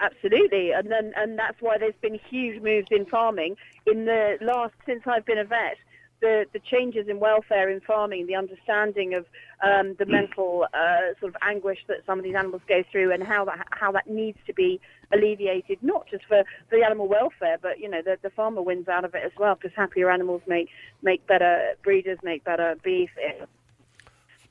[0.00, 4.74] Absolutely, and then and that's why there's been huge moves in farming in the last
[4.86, 5.76] since I've been a vet.
[6.20, 9.24] The the changes in welfare in farming, the understanding of
[9.64, 13.22] um, the mental uh, sort of anguish that some of these animals go through, and
[13.22, 14.80] how that how that needs to be
[15.12, 18.88] alleviated, not just for, for the animal welfare, but you know the the farmer wins
[18.88, 20.68] out of it as well because happier animals make
[21.02, 23.10] make better breeders, make better beef.
[23.22, 23.44] eh,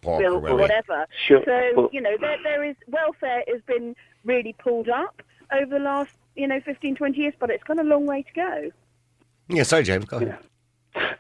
[0.02, 0.62] bill or whatever.
[0.62, 1.08] whatever.
[1.28, 3.96] Sure, So you know there there is welfare has been
[4.26, 5.22] really pulled up
[5.54, 8.34] over the last you know 15, 20 years, but it's got a long way to
[8.34, 8.72] go.
[9.50, 10.38] Yeah, sorry, James, go ahead.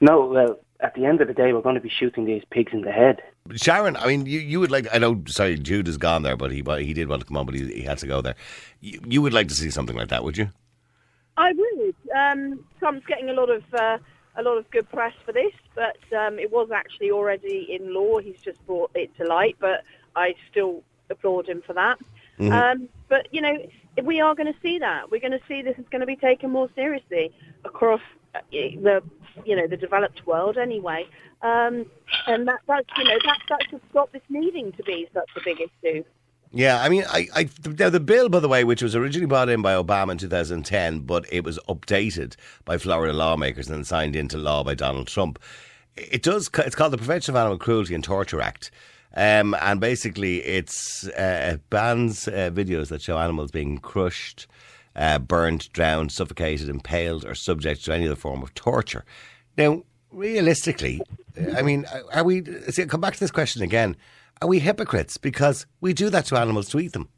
[0.01, 2.73] No, well, at the end of the day, we're going to be shooting these pigs
[2.73, 3.21] in the head.
[3.55, 6.51] Sharon, I mean, you, you would like, I know, sorry, Jude has gone there, but
[6.51, 8.35] he but he did want to come on, but he, he had to go there.
[8.81, 10.49] You, you would like to see something like that, would you?
[11.37, 11.95] I would.
[12.15, 13.97] Um, Trump's getting a lot of uh,
[14.35, 18.19] a lot of good press for this, but um, it was actually already in law.
[18.19, 19.83] He's just brought it to light, but
[20.15, 21.97] I still applaud him for that.
[22.39, 23.57] Um, but you know,
[24.03, 25.11] we are going to see that.
[25.11, 27.31] We're going to see this is going to be taken more seriously
[27.63, 28.01] across
[28.51, 29.01] the
[29.45, 31.07] you know the developed world anyway.
[31.41, 31.85] Um,
[32.27, 35.41] and that that's you know that that should stop this needing to be such a
[35.43, 36.03] big issue.
[36.55, 39.49] Yeah, I mean, I, I now the bill, by the way, which was originally brought
[39.49, 44.37] in by Obama in 2010, but it was updated by Florida lawmakers and signed into
[44.37, 45.39] law by Donald Trump.
[45.97, 46.51] It does.
[46.59, 48.69] It's called the Prevention of Animal Cruelty and Torture Act.
[49.15, 54.45] Um, and basically, it's uh, it bans uh, videos that show animals being crushed,
[54.95, 59.05] uh, burned, drowned, suffocated, impaled, or subject to any other form of torture.
[59.57, 61.01] Now, realistically,
[61.55, 62.43] I mean, are we?
[62.69, 63.95] See, come back to this question again.
[64.41, 67.09] Are we hypocrites because we do that to animals to eat them?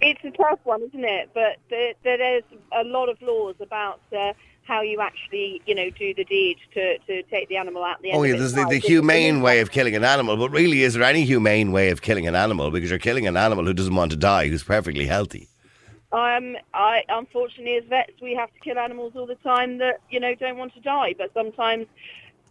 [0.00, 1.30] It's a tough one, isn't it?
[1.34, 4.32] But there, there's a lot of laws about uh,
[4.68, 8.00] how you actually, you know, do the deed to, to take the animal out.
[8.02, 10.50] The end Oh, yeah, its there's the, the humane way of killing an animal, but
[10.50, 12.70] really, is there any humane way of killing an animal?
[12.70, 15.48] Because you're killing an animal who doesn't want to die, who's perfectly healthy.
[16.12, 20.20] Um, I unfortunately, as vets, we have to kill animals all the time that you
[20.20, 21.14] know don't want to die.
[21.16, 21.86] But sometimes,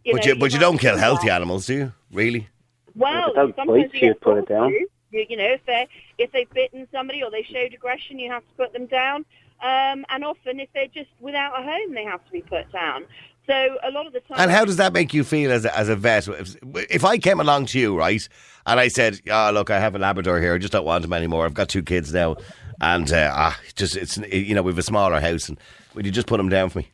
[0.04, 1.36] you but know, you, but you have don't kill healthy that.
[1.38, 1.94] animals, do you?
[2.12, 2.48] Really?
[2.96, 4.70] Well, If the dog sometimes you you, put it down.
[4.72, 5.88] You, you know, if they
[6.18, 9.26] if they've bitten somebody or they showed aggression, you have to put them down.
[9.62, 13.06] Um, and often, if they're just without a home, they have to be put down.
[13.48, 15.76] So a lot of the time, And how does that make you feel as a,
[15.76, 16.28] as a vet?
[16.28, 16.58] If,
[16.92, 18.28] if I came along to you, right,
[18.66, 20.54] and I said, "Ah, look, I have a Labrador here.
[20.54, 21.46] I just don't want him anymore.
[21.46, 22.36] I've got two kids now,
[22.82, 25.58] and uh, ah, just it's you know we've a smaller house, and
[25.96, 26.90] would you just put him down for me?"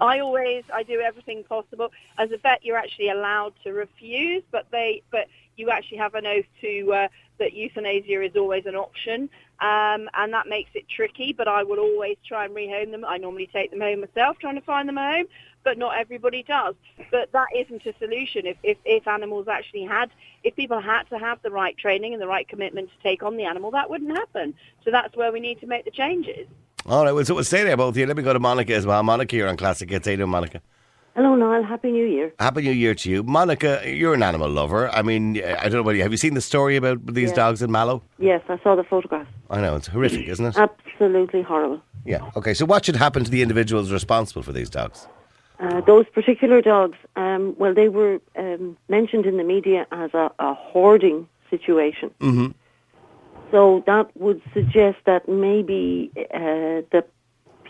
[0.00, 1.92] I always I do everything possible.
[2.18, 6.26] As a vet, you're actually allowed to refuse, but they but you actually have an
[6.26, 9.28] oath to uh, that euthanasia is always an option,
[9.60, 11.32] um, and that makes it tricky.
[11.32, 13.04] But I will always try and rehome them.
[13.04, 15.26] I normally take them home myself, trying to find them a home,
[15.64, 16.74] but not everybody does.
[17.10, 18.46] But that isn't a solution.
[18.46, 20.10] If if, if animals actually had,
[20.44, 23.36] if people had to have the right training and the right commitment to take on
[23.36, 24.54] the animal, that wouldn't happen.
[24.84, 26.46] So that's where we need to make the changes.
[26.84, 28.06] All right, well, so we'll stay there, both of you.
[28.06, 29.00] Let me go to Monica as well.
[29.04, 30.60] Monica, you're on Classic you doing, Monica?
[31.14, 31.62] Hello, Niall.
[31.62, 32.32] Happy New Year.
[32.38, 33.22] Happy New Year to you.
[33.22, 34.88] Monica, you're an animal lover.
[34.90, 36.02] I mean, I don't know about you.
[36.02, 37.36] Have you seen the story about these Yeah.
[37.36, 38.02] dogs in Mallow?
[38.18, 39.26] Yes, I saw the photograph.
[39.50, 40.56] I know, it's horrific, isn't it?
[40.56, 41.82] Absolutely horrible.
[42.06, 42.30] Yeah.
[42.34, 45.06] Okay, so what should happen to the individuals responsible for these dogs?
[45.60, 50.30] Uh, those particular dogs, um, well, they were um, mentioned in the media as a,
[50.38, 52.10] a hoarding situation.
[52.20, 52.48] Mm-hmm.
[53.50, 57.04] So that would suggest that maybe uh, the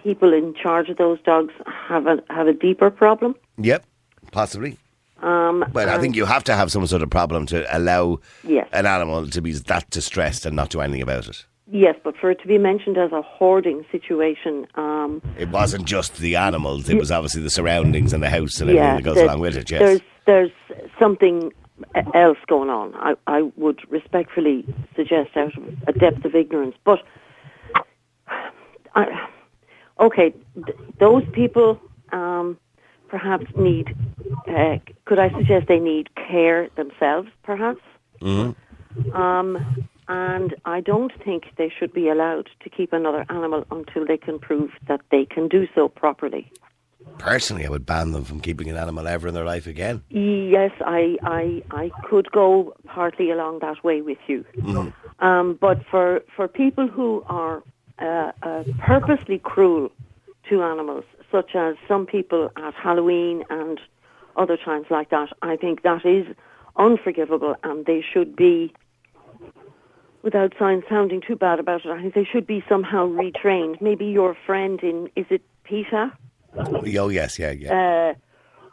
[0.02, 1.54] people in charge of those dogs
[1.88, 3.34] have a have a deeper problem.
[3.58, 3.84] Yep,
[4.32, 4.78] possibly.
[5.22, 8.66] Um, Well, I think you have to have some sort of problem to allow Yes.
[8.72, 11.46] an animal to be that distressed and not do anything about it.
[11.70, 16.18] yes, but for it to be mentioned as a hoarding situation, um, It wasn't just
[16.18, 19.40] the animals; it was obviously the surroundings and the house and everything that goes along
[19.40, 19.70] with it.
[19.70, 19.80] Yes.
[19.80, 20.50] There's there's
[20.98, 21.52] something
[22.14, 22.94] else going on.
[22.94, 24.64] I, I would respectfully
[24.96, 26.76] suggest out of a depth of ignorance.
[26.84, 27.00] But
[28.94, 29.04] I,
[30.02, 30.34] okay,
[30.66, 31.80] th- those people
[32.12, 32.58] um,
[33.08, 33.94] perhaps need.
[34.48, 37.28] Uh, could I suggest they need care themselves?
[37.42, 37.80] Perhaps.
[38.20, 38.54] Mhm.
[39.14, 44.18] Um, and I don't think they should be allowed to keep another animal until they
[44.18, 46.50] can prove that they can do so properly.
[47.18, 50.02] Personally, I would ban them from keeping an animal ever in their life again.
[50.08, 54.44] Yes, I, I, I could go partly along that way with you.
[55.20, 57.62] Um, but for, for people who are
[58.02, 59.90] uh, uh, purposely cruel
[60.48, 63.80] to animals, such as some people at Halloween and
[64.36, 66.26] other times like that, I think that is
[66.76, 68.72] unforgivable and they should be,
[70.22, 73.80] without sounding too bad about it, I think they should be somehow retrained.
[73.80, 76.12] Maybe your friend in, is it Peter?
[76.56, 78.12] Oh, yes, yeah, yeah.
[78.12, 78.14] uh,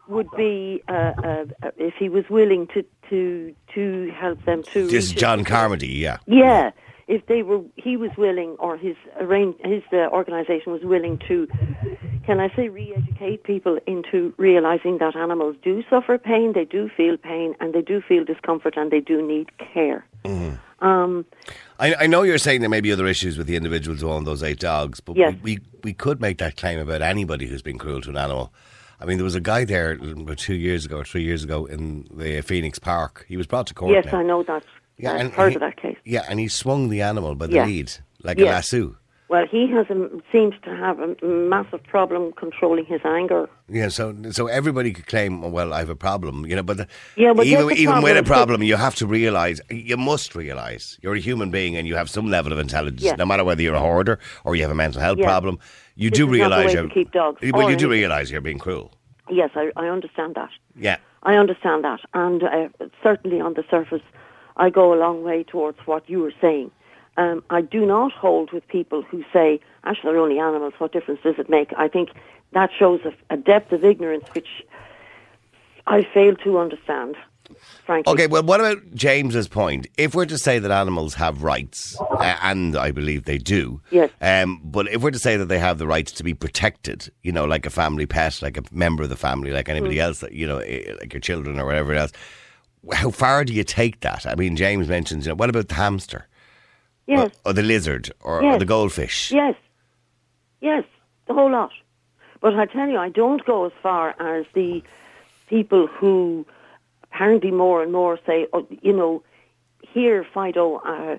[0.10, 4.88] would be uh, uh, uh, if he was willing to to to help them to.
[4.88, 6.18] this is John Carmody, yeah.
[6.26, 6.72] Yeah,
[7.10, 11.48] if they were, he was willing, or his arrange, his uh, organisation was willing to.
[12.26, 17.18] Can I say re-educate people into realizing that animals do suffer pain, they do feel
[17.18, 20.06] pain, and they do feel discomfort, and they do need care.
[20.82, 21.26] Um,
[21.80, 24.24] I, I know you're saying there may be other issues with the individuals who own
[24.24, 25.34] those eight dogs, but Yes.
[25.42, 28.54] we, we, we could make that claim about anybody who's been cruel to an animal.
[29.02, 29.98] I mean, there was a guy there
[30.36, 33.26] two years ago or three years ago in the Phoenix Park.
[33.28, 33.94] He was brought to court.
[33.94, 34.20] yes, now.
[34.20, 34.64] I know that.
[35.00, 35.98] Yeah, and heard he- of that case.
[36.06, 37.66] Yeah, and he swung the animal by the Yeah.
[37.66, 37.92] lead
[38.24, 38.52] like a Yeah.
[38.56, 38.96] lasso.
[39.30, 43.48] Well, he has a, seems to have a massive problem controlling his anger.
[43.70, 46.78] Yeah, so so everybody could claim, oh, well, I have a problem, you know, but,
[46.78, 48.64] the, Yeah, but even even with a problem.
[48.64, 52.28] you have to realise, you must realise, you're a human being and you have some
[52.28, 53.16] level of intelligence, Yeah.
[53.20, 55.28] no matter whether you're a hoarder or you have a mental health Yeah.
[55.28, 55.60] problem.
[55.96, 58.32] You This do is not the realise you're keep dogs, Well, or you do realise
[58.32, 58.92] you're being cruel.
[59.30, 60.50] Yes, I, I understand that.
[60.76, 60.98] Yeah.
[61.22, 62.70] I understand that, and uh,
[63.04, 64.02] certainly on the surface,
[64.60, 66.70] I go a long way towards what you were saying.
[67.18, 70.74] Um, I do not hold with people who say, "Actually, they're only animals.
[70.78, 72.10] What difference does it make?" I think
[72.54, 74.48] that shows a, a depth of ignorance which
[75.88, 77.16] I fail to understand.
[77.86, 79.88] Frankly, Okay, well, what about James's point?
[79.98, 84.12] If we're to say that animals have rights, uh, and I believe they do, Yes.
[84.22, 87.32] um, but if we're to say that they have the rights to be protected, you
[87.32, 90.04] know, like a family pet, like a member of the family, like anybody Mm.
[90.04, 92.12] else, that you know, eh, like your children or whatever else,
[92.94, 94.26] how far do you take that?
[94.26, 96.28] I mean, James mentions, you know, what about the hamster?
[97.08, 98.12] yes, Or, or the lizard?
[98.22, 99.32] Or, or the goldfish?
[99.32, 99.56] yes,
[100.62, 100.84] yes,
[101.28, 101.72] the whole lot.
[102.42, 104.82] But I tell you, I don't go as far as the
[105.48, 106.46] people who
[107.04, 109.24] apparently more and more say, oh, you know,
[109.94, 111.18] here, Fido, uh,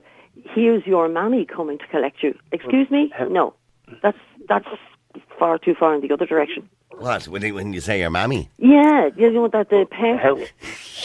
[0.54, 2.38] here's your mammy coming to collect you.
[2.52, 3.12] Excuse me?
[3.28, 3.52] No,
[4.02, 4.68] that's that's
[5.38, 6.68] far too far in the other direction.
[6.98, 7.28] What?
[7.28, 8.50] When, you- when you say your mammy?
[8.58, 10.36] Yeah, you know that the pet, How,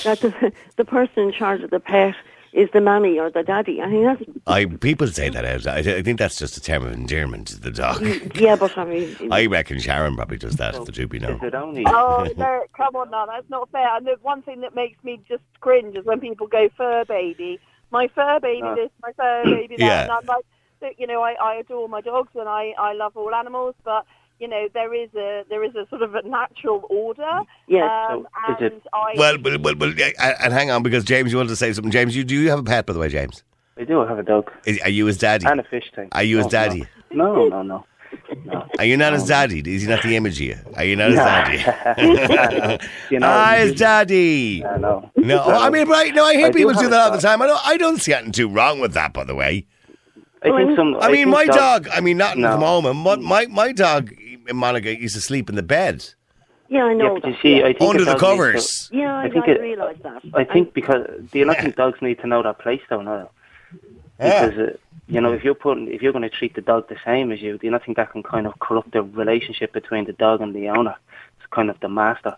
[0.04, 2.16] that the, the person in charge of the pet
[2.54, 3.82] is the mammy or the daddy.
[3.82, 5.68] I think that's I People say that out.
[5.68, 8.02] I, I think that's just a term of endearment to the dog.
[8.36, 11.34] yeah, but I mean, I reckon Sharon probably does that, if the truth be known.
[11.38, 11.84] is it only?
[11.86, 13.88] Oh, no, come on now, that's not fair.
[13.98, 17.60] And the one thing that makes me just cringe is when people go fur baby.
[17.92, 18.76] My fur baby Ah.
[18.76, 19.86] this, my fur baby that.
[19.86, 20.02] Yeah.
[20.04, 20.46] And I'm like,
[20.98, 24.06] you know, I, I adore my dogs and I, I love all animals, but,
[24.40, 27.42] you know, there is a there is a sort of a natural order.
[27.68, 27.90] Yes.
[28.12, 30.84] Um, So is it- and I, Well, well, well, well yeah, and and hang on,
[30.84, 31.92] because James, you wanted to say something.
[31.92, 33.44] James, you do you have a pet, by the way, James?
[33.78, 35.46] I do I have a dog Is, are you his daddy?
[35.46, 36.10] and a fish tank.
[36.14, 36.86] Are you his No, daddy?
[37.12, 37.86] No, no, no.
[38.46, 38.66] no.
[38.80, 39.60] Are you not his daddy?
[39.60, 40.58] Is he not the image of you?
[40.78, 41.58] Are you not his daddy?
[43.12, 44.64] you know, ah, his daddy.
[44.64, 45.10] I know.
[45.18, 46.14] No, oh, I mean, right?
[46.16, 47.42] No, I hear I people have do that all the time.
[47.42, 47.68] I don't.
[47.68, 49.66] I don't see anything too wrong with that, by the way.
[50.46, 50.96] I think some.
[51.00, 51.88] I mean, my dogs- dog.
[51.94, 52.52] I mean, not in No.
[52.52, 52.96] the moment.
[52.98, 54.14] My, my my dog,
[54.54, 55.98] Monica, used to sleep in the bed
[56.68, 57.30] yeah, I Yeah, know but that.
[57.30, 57.68] you see, yeah.
[57.68, 58.90] I think under the dog needs to- covers.
[58.92, 60.22] Yeah, I, I think I it- realise that.
[60.34, 63.02] I think because do you not think dogs need to know that place though?
[63.02, 63.30] No,
[64.20, 64.48] Yeah.
[64.48, 64.78] because uh,
[65.08, 67.40] you know if you're putting if you're going to treat the dog the same as
[67.42, 70.42] you, do you not think that can kind of corrupt the relationship between the dog
[70.42, 70.96] and the owner?
[71.38, 72.36] It's kind of the master.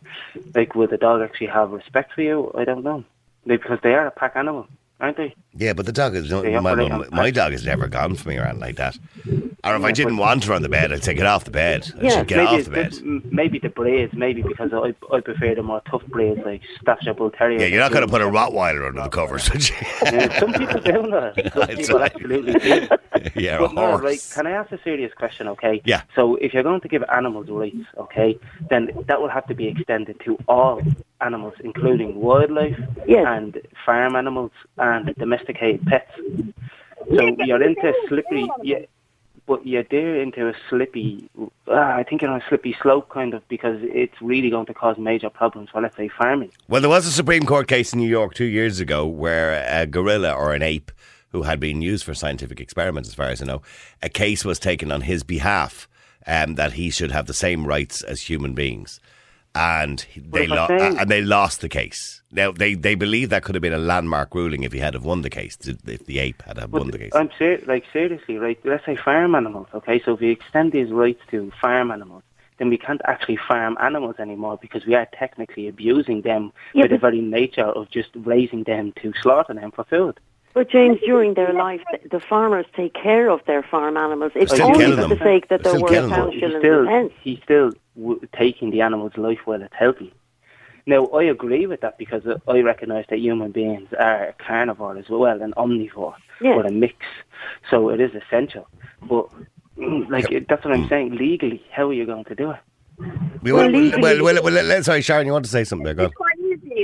[0.53, 2.51] Like, will the dog actually have respect for you?
[2.58, 3.05] I don't know.
[3.45, 4.68] Like, because they are a pack animal,
[5.00, 5.34] aren't they?
[5.54, 8.38] Yeah, but the dog is no, my, my, my dog has never gone for me
[8.38, 8.98] around like that.
[9.64, 11.91] Or if I didn't want her on the bed, I'd say get off the bed.
[12.00, 12.91] I Yeah, get maybe off the bed.
[12.93, 17.16] the- maybe the breeds, maybe because I I prefer the more tough breeds like Staffordshire
[17.16, 17.60] Bull Terrier.
[17.60, 19.50] Yeah, you're not going to put a Rottweiler under the covers?
[20.04, 21.52] Yeah, some people do that.
[21.54, 22.88] Some It's people absolutely do.
[23.36, 25.82] yeah, But no, right, can I ask a serious question, okay?
[25.86, 26.04] Yeah.
[26.16, 28.38] So if you're going to give animals rights, okay,
[28.70, 30.82] then that will have to be extended to all
[31.22, 33.26] animals, including wildlife Yes.
[33.28, 36.11] and farm animals and domesticated pets.
[37.15, 38.80] So you're into a slippery, yeah,
[39.45, 41.30] but you're there into a slippy,
[41.68, 44.74] uh, I think you're on a slippy slope kind of because it's really going to
[44.74, 46.51] cause major problems for, let's say, farming.
[46.68, 49.86] Well, there was a Supreme Court case in New York two years ago where a
[49.86, 50.91] gorilla or an ape
[51.30, 53.61] who had been used for scientific experiments, as far as I know,
[54.01, 55.88] a case was taken on his behalf
[56.26, 58.99] um, that he should have the same rights as human beings.
[59.58, 62.22] And they if lo- and they lost the case.
[62.32, 65.05] Now they, they believe that could have been a landmark ruling if he had have
[65.05, 67.12] won the case, if the ape had have But won the case.
[67.16, 68.60] I'm ser- like seriously, right?
[68.64, 70.01] Let's say farm animals, okay?
[70.03, 72.24] So if we extend these rights to farm animals,
[72.58, 76.88] then we can't actually farm animals anymore because we are technically abusing them Yeah, by
[76.89, 80.20] the very nature of just raising them to slaughter them for food.
[80.58, 84.32] But James, during their life, the, the farmers take care of their farm animals.
[84.34, 86.20] It's Still only for the sake that they're Still worth killing them.
[86.20, 87.14] pound He's still, and pence.
[87.22, 90.12] he's still w- taking the animal's life while it's healthy.
[90.88, 94.97] Now, I agree with that because uh, I recognise that human beings are a carnivore
[94.97, 96.53] as well, an omnivore, Yeah.
[96.55, 96.95] or a mix.
[97.70, 98.68] So it is essential.
[99.08, 99.28] But,
[100.10, 101.12] like, it- that's what I'm saying.
[101.18, 102.60] Legally, how are you going to do it?
[103.43, 105.86] We Well, will, legally- well, well, well, let- sorry, Sharon, you want to say something
[105.86, 105.93] there?
[105.93, 106.12] Go on.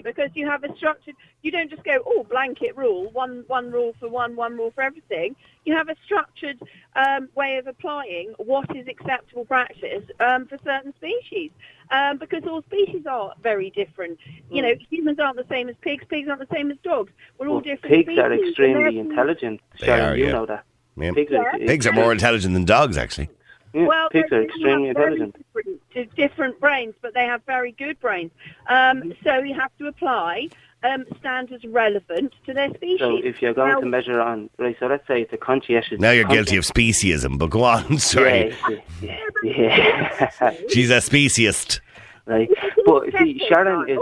[0.06, 1.16] It's quite easy because you have a structured.
[1.42, 4.82] You don't just go, oh, blanket rule, one one rule for one, one rule for
[4.82, 5.36] everything.
[5.66, 6.60] You have a structured
[6.96, 11.52] um, way of applying what is acceptable practice um, for certain species.
[11.92, 14.18] Um, because all species are very different.
[14.50, 16.04] You know, humans aren't the same as pigs.
[16.10, 17.12] Pigs aren't the same as dogs.
[17.38, 17.94] We're all Well, different.
[17.94, 19.62] pigs species, are extremely intelligent.
[19.80, 20.32] They Sharon, are, you yeah.
[20.32, 20.64] know that.
[20.98, 21.12] Yeah.
[21.14, 23.30] Pigs are, Pigs are more intelligent than dogs, actually.
[23.74, 25.36] Yeah, Well, pigs are extremely intelligent.
[25.56, 28.32] Different, different brains, but they have very good brains.
[28.68, 30.50] Um, so you have to apply
[30.84, 33.00] um, standards relevant to their species.
[33.00, 36.00] So if you're going Now- to measure on, right, so let's say it's a conscientious...
[36.00, 38.56] Now you're guilty of speciesism, but go on, sorry.
[39.02, 40.54] Yeah, yeah, yeah.
[40.70, 41.82] She's a speciest.
[42.26, 42.50] right.
[42.86, 43.98] But see, Sharon is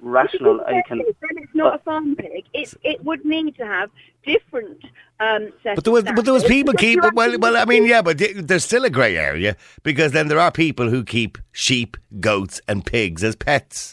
[0.00, 0.60] rational.
[0.66, 0.98] I can...
[0.98, 2.44] then it's not a farm pig.
[2.54, 3.90] It it would need to have
[4.24, 4.82] different
[5.20, 7.02] um, set But there was, of but there was people because keep.
[7.02, 10.38] you Well, well, I mean, yeah, but there's still a grey area because then there
[10.38, 13.92] are people who keep sheep, goats, and pigs as pets.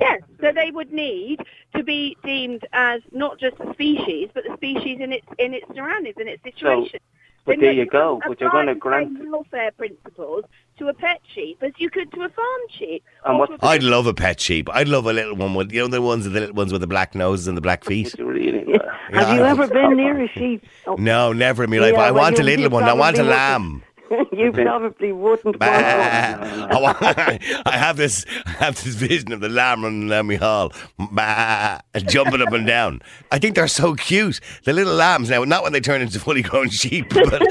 [0.00, 1.40] Yes, so they would need
[1.74, 5.66] to be deemed as not just a species, but the species in its in its
[5.74, 7.00] surroundings, in its situation.
[7.44, 10.44] but there you you go, can't but you're gonna apply grant- welfare principles
[10.78, 13.02] to a pet sheep as you could to a farm sheep.
[13.24, 14.68] And or what- to a I'd love a pet sheep.
[14.72, 16.86] I'd love a little one with you know the ones the little ones with the
[16.86, 18.14] black noses and the black feet.
[18.18, 18.64] Really,
[19.12, 20.64] Have you ever been near a sheep?
[20.86, 21.92] Oh, No, never in my life.
[21.94, 22.84] Yeah, I well, want a little one.
[22.84, 23.82] I want a probably lamb.
[24.32, 26.72] you probably wouldn't want one.
[26.72, 30.36] I, want, I have this I have this vision of the lamb running down my
[30.36, 33.00] hall, bah, jumping up and down.
[33.30, 34.40] I think they're so cute.
[34.64, 37.42] The little lambs now, not when they turn into fully grown sheep, but,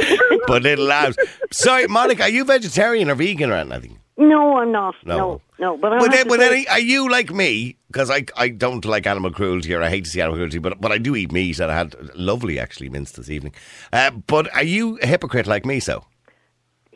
[0.48, 1.18] but little lambs.
[1.52, 4.00] Sorry, Monica, are you vegetarian or vegan or anything?
[4.20, 4.96] No, I'm not.
[5.06, 5.16] No.
[5.18, 5.78] No, no.
[5.78, 7.78] But I Well, then, to well, say- then, are you like me?
[7.88, 10.82] Because I, I don't like animal cruelty or I hate to see animal cruelty, but,
[10.82, 13.54] but I do eat meat and I had lovely, actually, mince this evening.
[13.94, 16.04] Uh, but are you a hypocrite like me, so?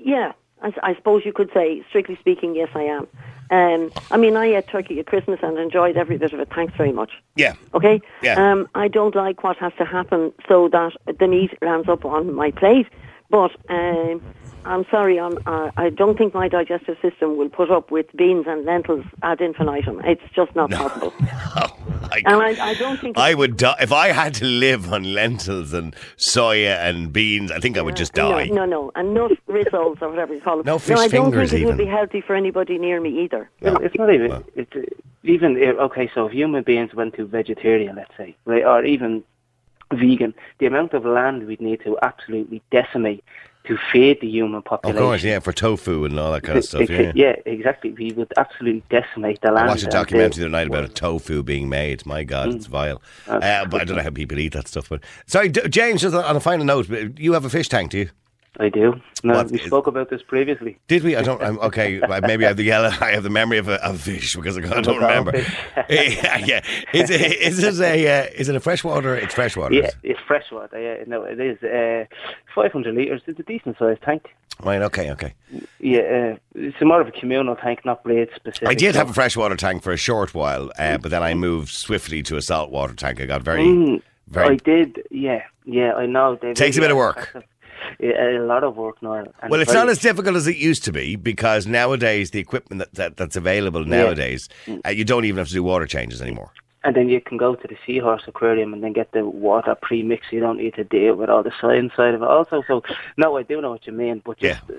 [0.04, 3.08] Yeah, I, I suppose you could say, strictly speaking, yes, I am.
[3.52, 6.50] Um, I mean, I ate turkey at Christmas and enjoyed every bit of it.
[6.56, 7.12] Thanks very much.
[7.36, 7.54] Yeah.
[7.74, 8.02] Okay.
[8.24, 8.36] Yeah.
[8.52, 12.34] Um, I don't like what has to happen so that the meat lands up on
[12.34, 12.88] my plate.
[13.30, 14.22] But um,
[14.66, 18.46] I'm sorry, I'm, uh, I don't think my digestive system will put up with beans
[18.48, 20.02] and lentils ad infinitum.
[20.06, 21.14] It's just not possible.
[22.12, 23.18] I, And I, I don't think.
[23.18, 27.52] I would die if I had to live on lentils and soya and beans.
[27.52, 28.46] I think I would just die.
[28.48, 28.92] No, no, no.
[28.96, 30.66] And no rissoles or whatever you call them.
[30.66, 31.78] No fish no, I don't fingers think it even.
[31.78, 33.50] would be healthy for anybody near me either.
[33.62, 33.76] No.
[33.78, 34.44] It's not even.
[34.56, 34.82] It's uh,
[35.24, 36.10] even okay.
[36.14, 39.24] So if human beings went to vegetarian, let's say, right, or even
[39.94, 43.24] vegan, the amount of land we'd need to absolutely decimate
[43.66, 44.98] to feed the human population.
[44.98, 46.90] Of course, yeah, for tofu and all that kind of stuff.
[46.90, 47.36] It- Yeah.
[47.46, 47.92] exactly.
[47.92, 49.68] We would absolutely decimate the land.
[49.68, 52.06] I watched a documentary the night about a tofu being made.
[52.06, 52.56] My God, Mm.
[52.56, 53.02] it's vile.
[53.28, 54.90] Uh, but I don't know how people eat that stuff.
[54.90, 56.02] But sorry, James.
[56.02, 58.10] Just on a final note, you have a fish tank, do you?
[58.60, 59.00] I do.
[59.24, 60.78] No, What we is- spoke about this previously.
[60.88, 61.16] Did we?
[61.16, 61.42] I don't.
[61.42, 62.90] I'm, okay, maybe I have the yellow.
[63.00, 65.32] I have the memory of a, of fish because I don't remember.
[65.90, 66.62] yeah, yeah.
[66.94, 69.16] Is it, is it a uh, is it a freshwater?
[69.16, 69.74] It's freshwater.
[69.74, 70.80] Yeah, it's freshwater.
[70.80, 71.64] Yeah, no, it is.
[71.64, 72.06] Uh,
[72.54, 73.22] 500 litres.
[73.26, 74.28] It's a decent sized tank.
[74.62, 74.82] Right.
[74.82, 75.12] Okay.
[75.12, 75.34] Okay.
[75.80, 78.68] Yeah, uh, it's more of a communal tank, not blade specific.
[78.68, 81.70] I did have a freshwater tank for a short while, uh, but then I moved
[81.70, 83.22] swiftly to a saltwater tank.
[83.22, 84.50] I got very, Mm, very.
[84.50, 85.04] I did.
[85.10, 85.94] Yeah, yeah.
[85.94, 86.38] I know.
[86.42, 87.34] They Takes a bit of work.
[88.00, 89.24] Yeah, a lot of work now.
[89.50, 92.80] well, it's very- not as difficult as it used to be because nowadays the equipment
[92.80, 94.50] that, that that's available nowadays,
[94.86, 96.52] uh, you don't even have to do water changes anymore.
[96.84, 100.32] And then you can go to the Seahorse Aquarium and then get the water pre-mixed.
[100.34, 102.28] You don't need to deal with all the science side of it.
[102.28, 102.82] Also, so
[103.18, 104.22] no, I do know what you mean.
[104.26, 104.74] But just uh,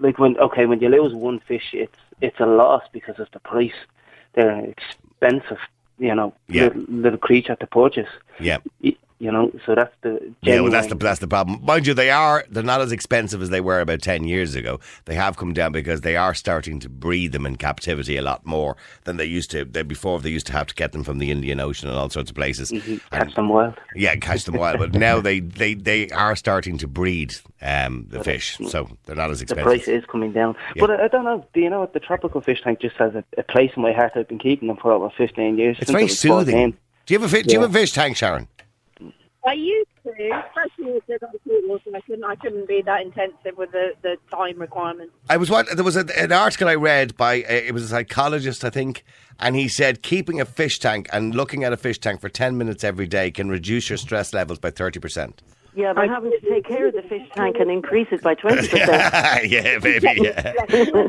[0.00, 3.38] like when okay, when you lose one fish, it's it's a loss because of the
[3.38, 3.78] price.
[4.34, 5.58] They're expensive,
[6.00, 6.64] you know, Yeah.
[6.64, 8.08] little, little creature to purchase.
[8.40, 8.58] Yeah.
[9.18, 11.64] You know, so that's the Yeah, well, that's the that's the problem.
[11.64, 14.78] Mind you, they are they're not as expensive as they were about ten years ago.
[15.06, 18.44] They have come down because they are starting to breed them in captivity a lot
[18.44, 19.64] more than they used to.
[19.64, 22.10] They, before they used to have to get them from the Indian Ocean and all
[22.10, 22.70] sorts of places.
[22.70, 23.74] Mhm, And- catch them wild.
[23.94, 24.78] Yeah, catch them wild.
[24.78, 29.30] But now they, they, they are starting to breed um, the fish, so they're not
[29.30, 29.64] as expensive.
[29.64, 30.56] The price is coming down.
[30.74, 30.80] Yeah.
[30.80, 31.46] But I, I don't know.
[31.54, 33.92] Do you know what the tropical fish tank just has a, a place in my
[33.94, 34.12] heart?
[34.14, 35.78] I've been keeping them for over fifteen years.
[35.80, 36.54] It's very soothing.
[36.72, 36.76] 14.
[37.06, 38.48] Do you have a fi- do you have a fish tank, Sharon?
[39.46, 43.56] I used to, especially with the pools, and I couldn't, I couldn't be that intensive
[43.56, 45.12] with the, the time requirements.
[45.30, 47.88] I was what there was a, an article I read by uh, it was a
[47.88, 49.04] psychologist I think,
[49.38, 52.58] and he said keeping a fish tank and looking at a fish tank for ten
[52.58, 55.42] minutes every day can reduce your stress levels by thirty percent.
[55.76, 59.50] Yeah, but having to take care of the fish tank and increase it by 20%.
[59.50, 61.08] yeah, baby, yeah.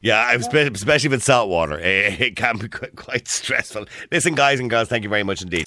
[0.00, 0.32] Yeah,
[0.72, 3.86] especially with salt water, it can be quite, quite stressful.
[4.12, 5.66] Listen, guys and girls, thank you very much indeed.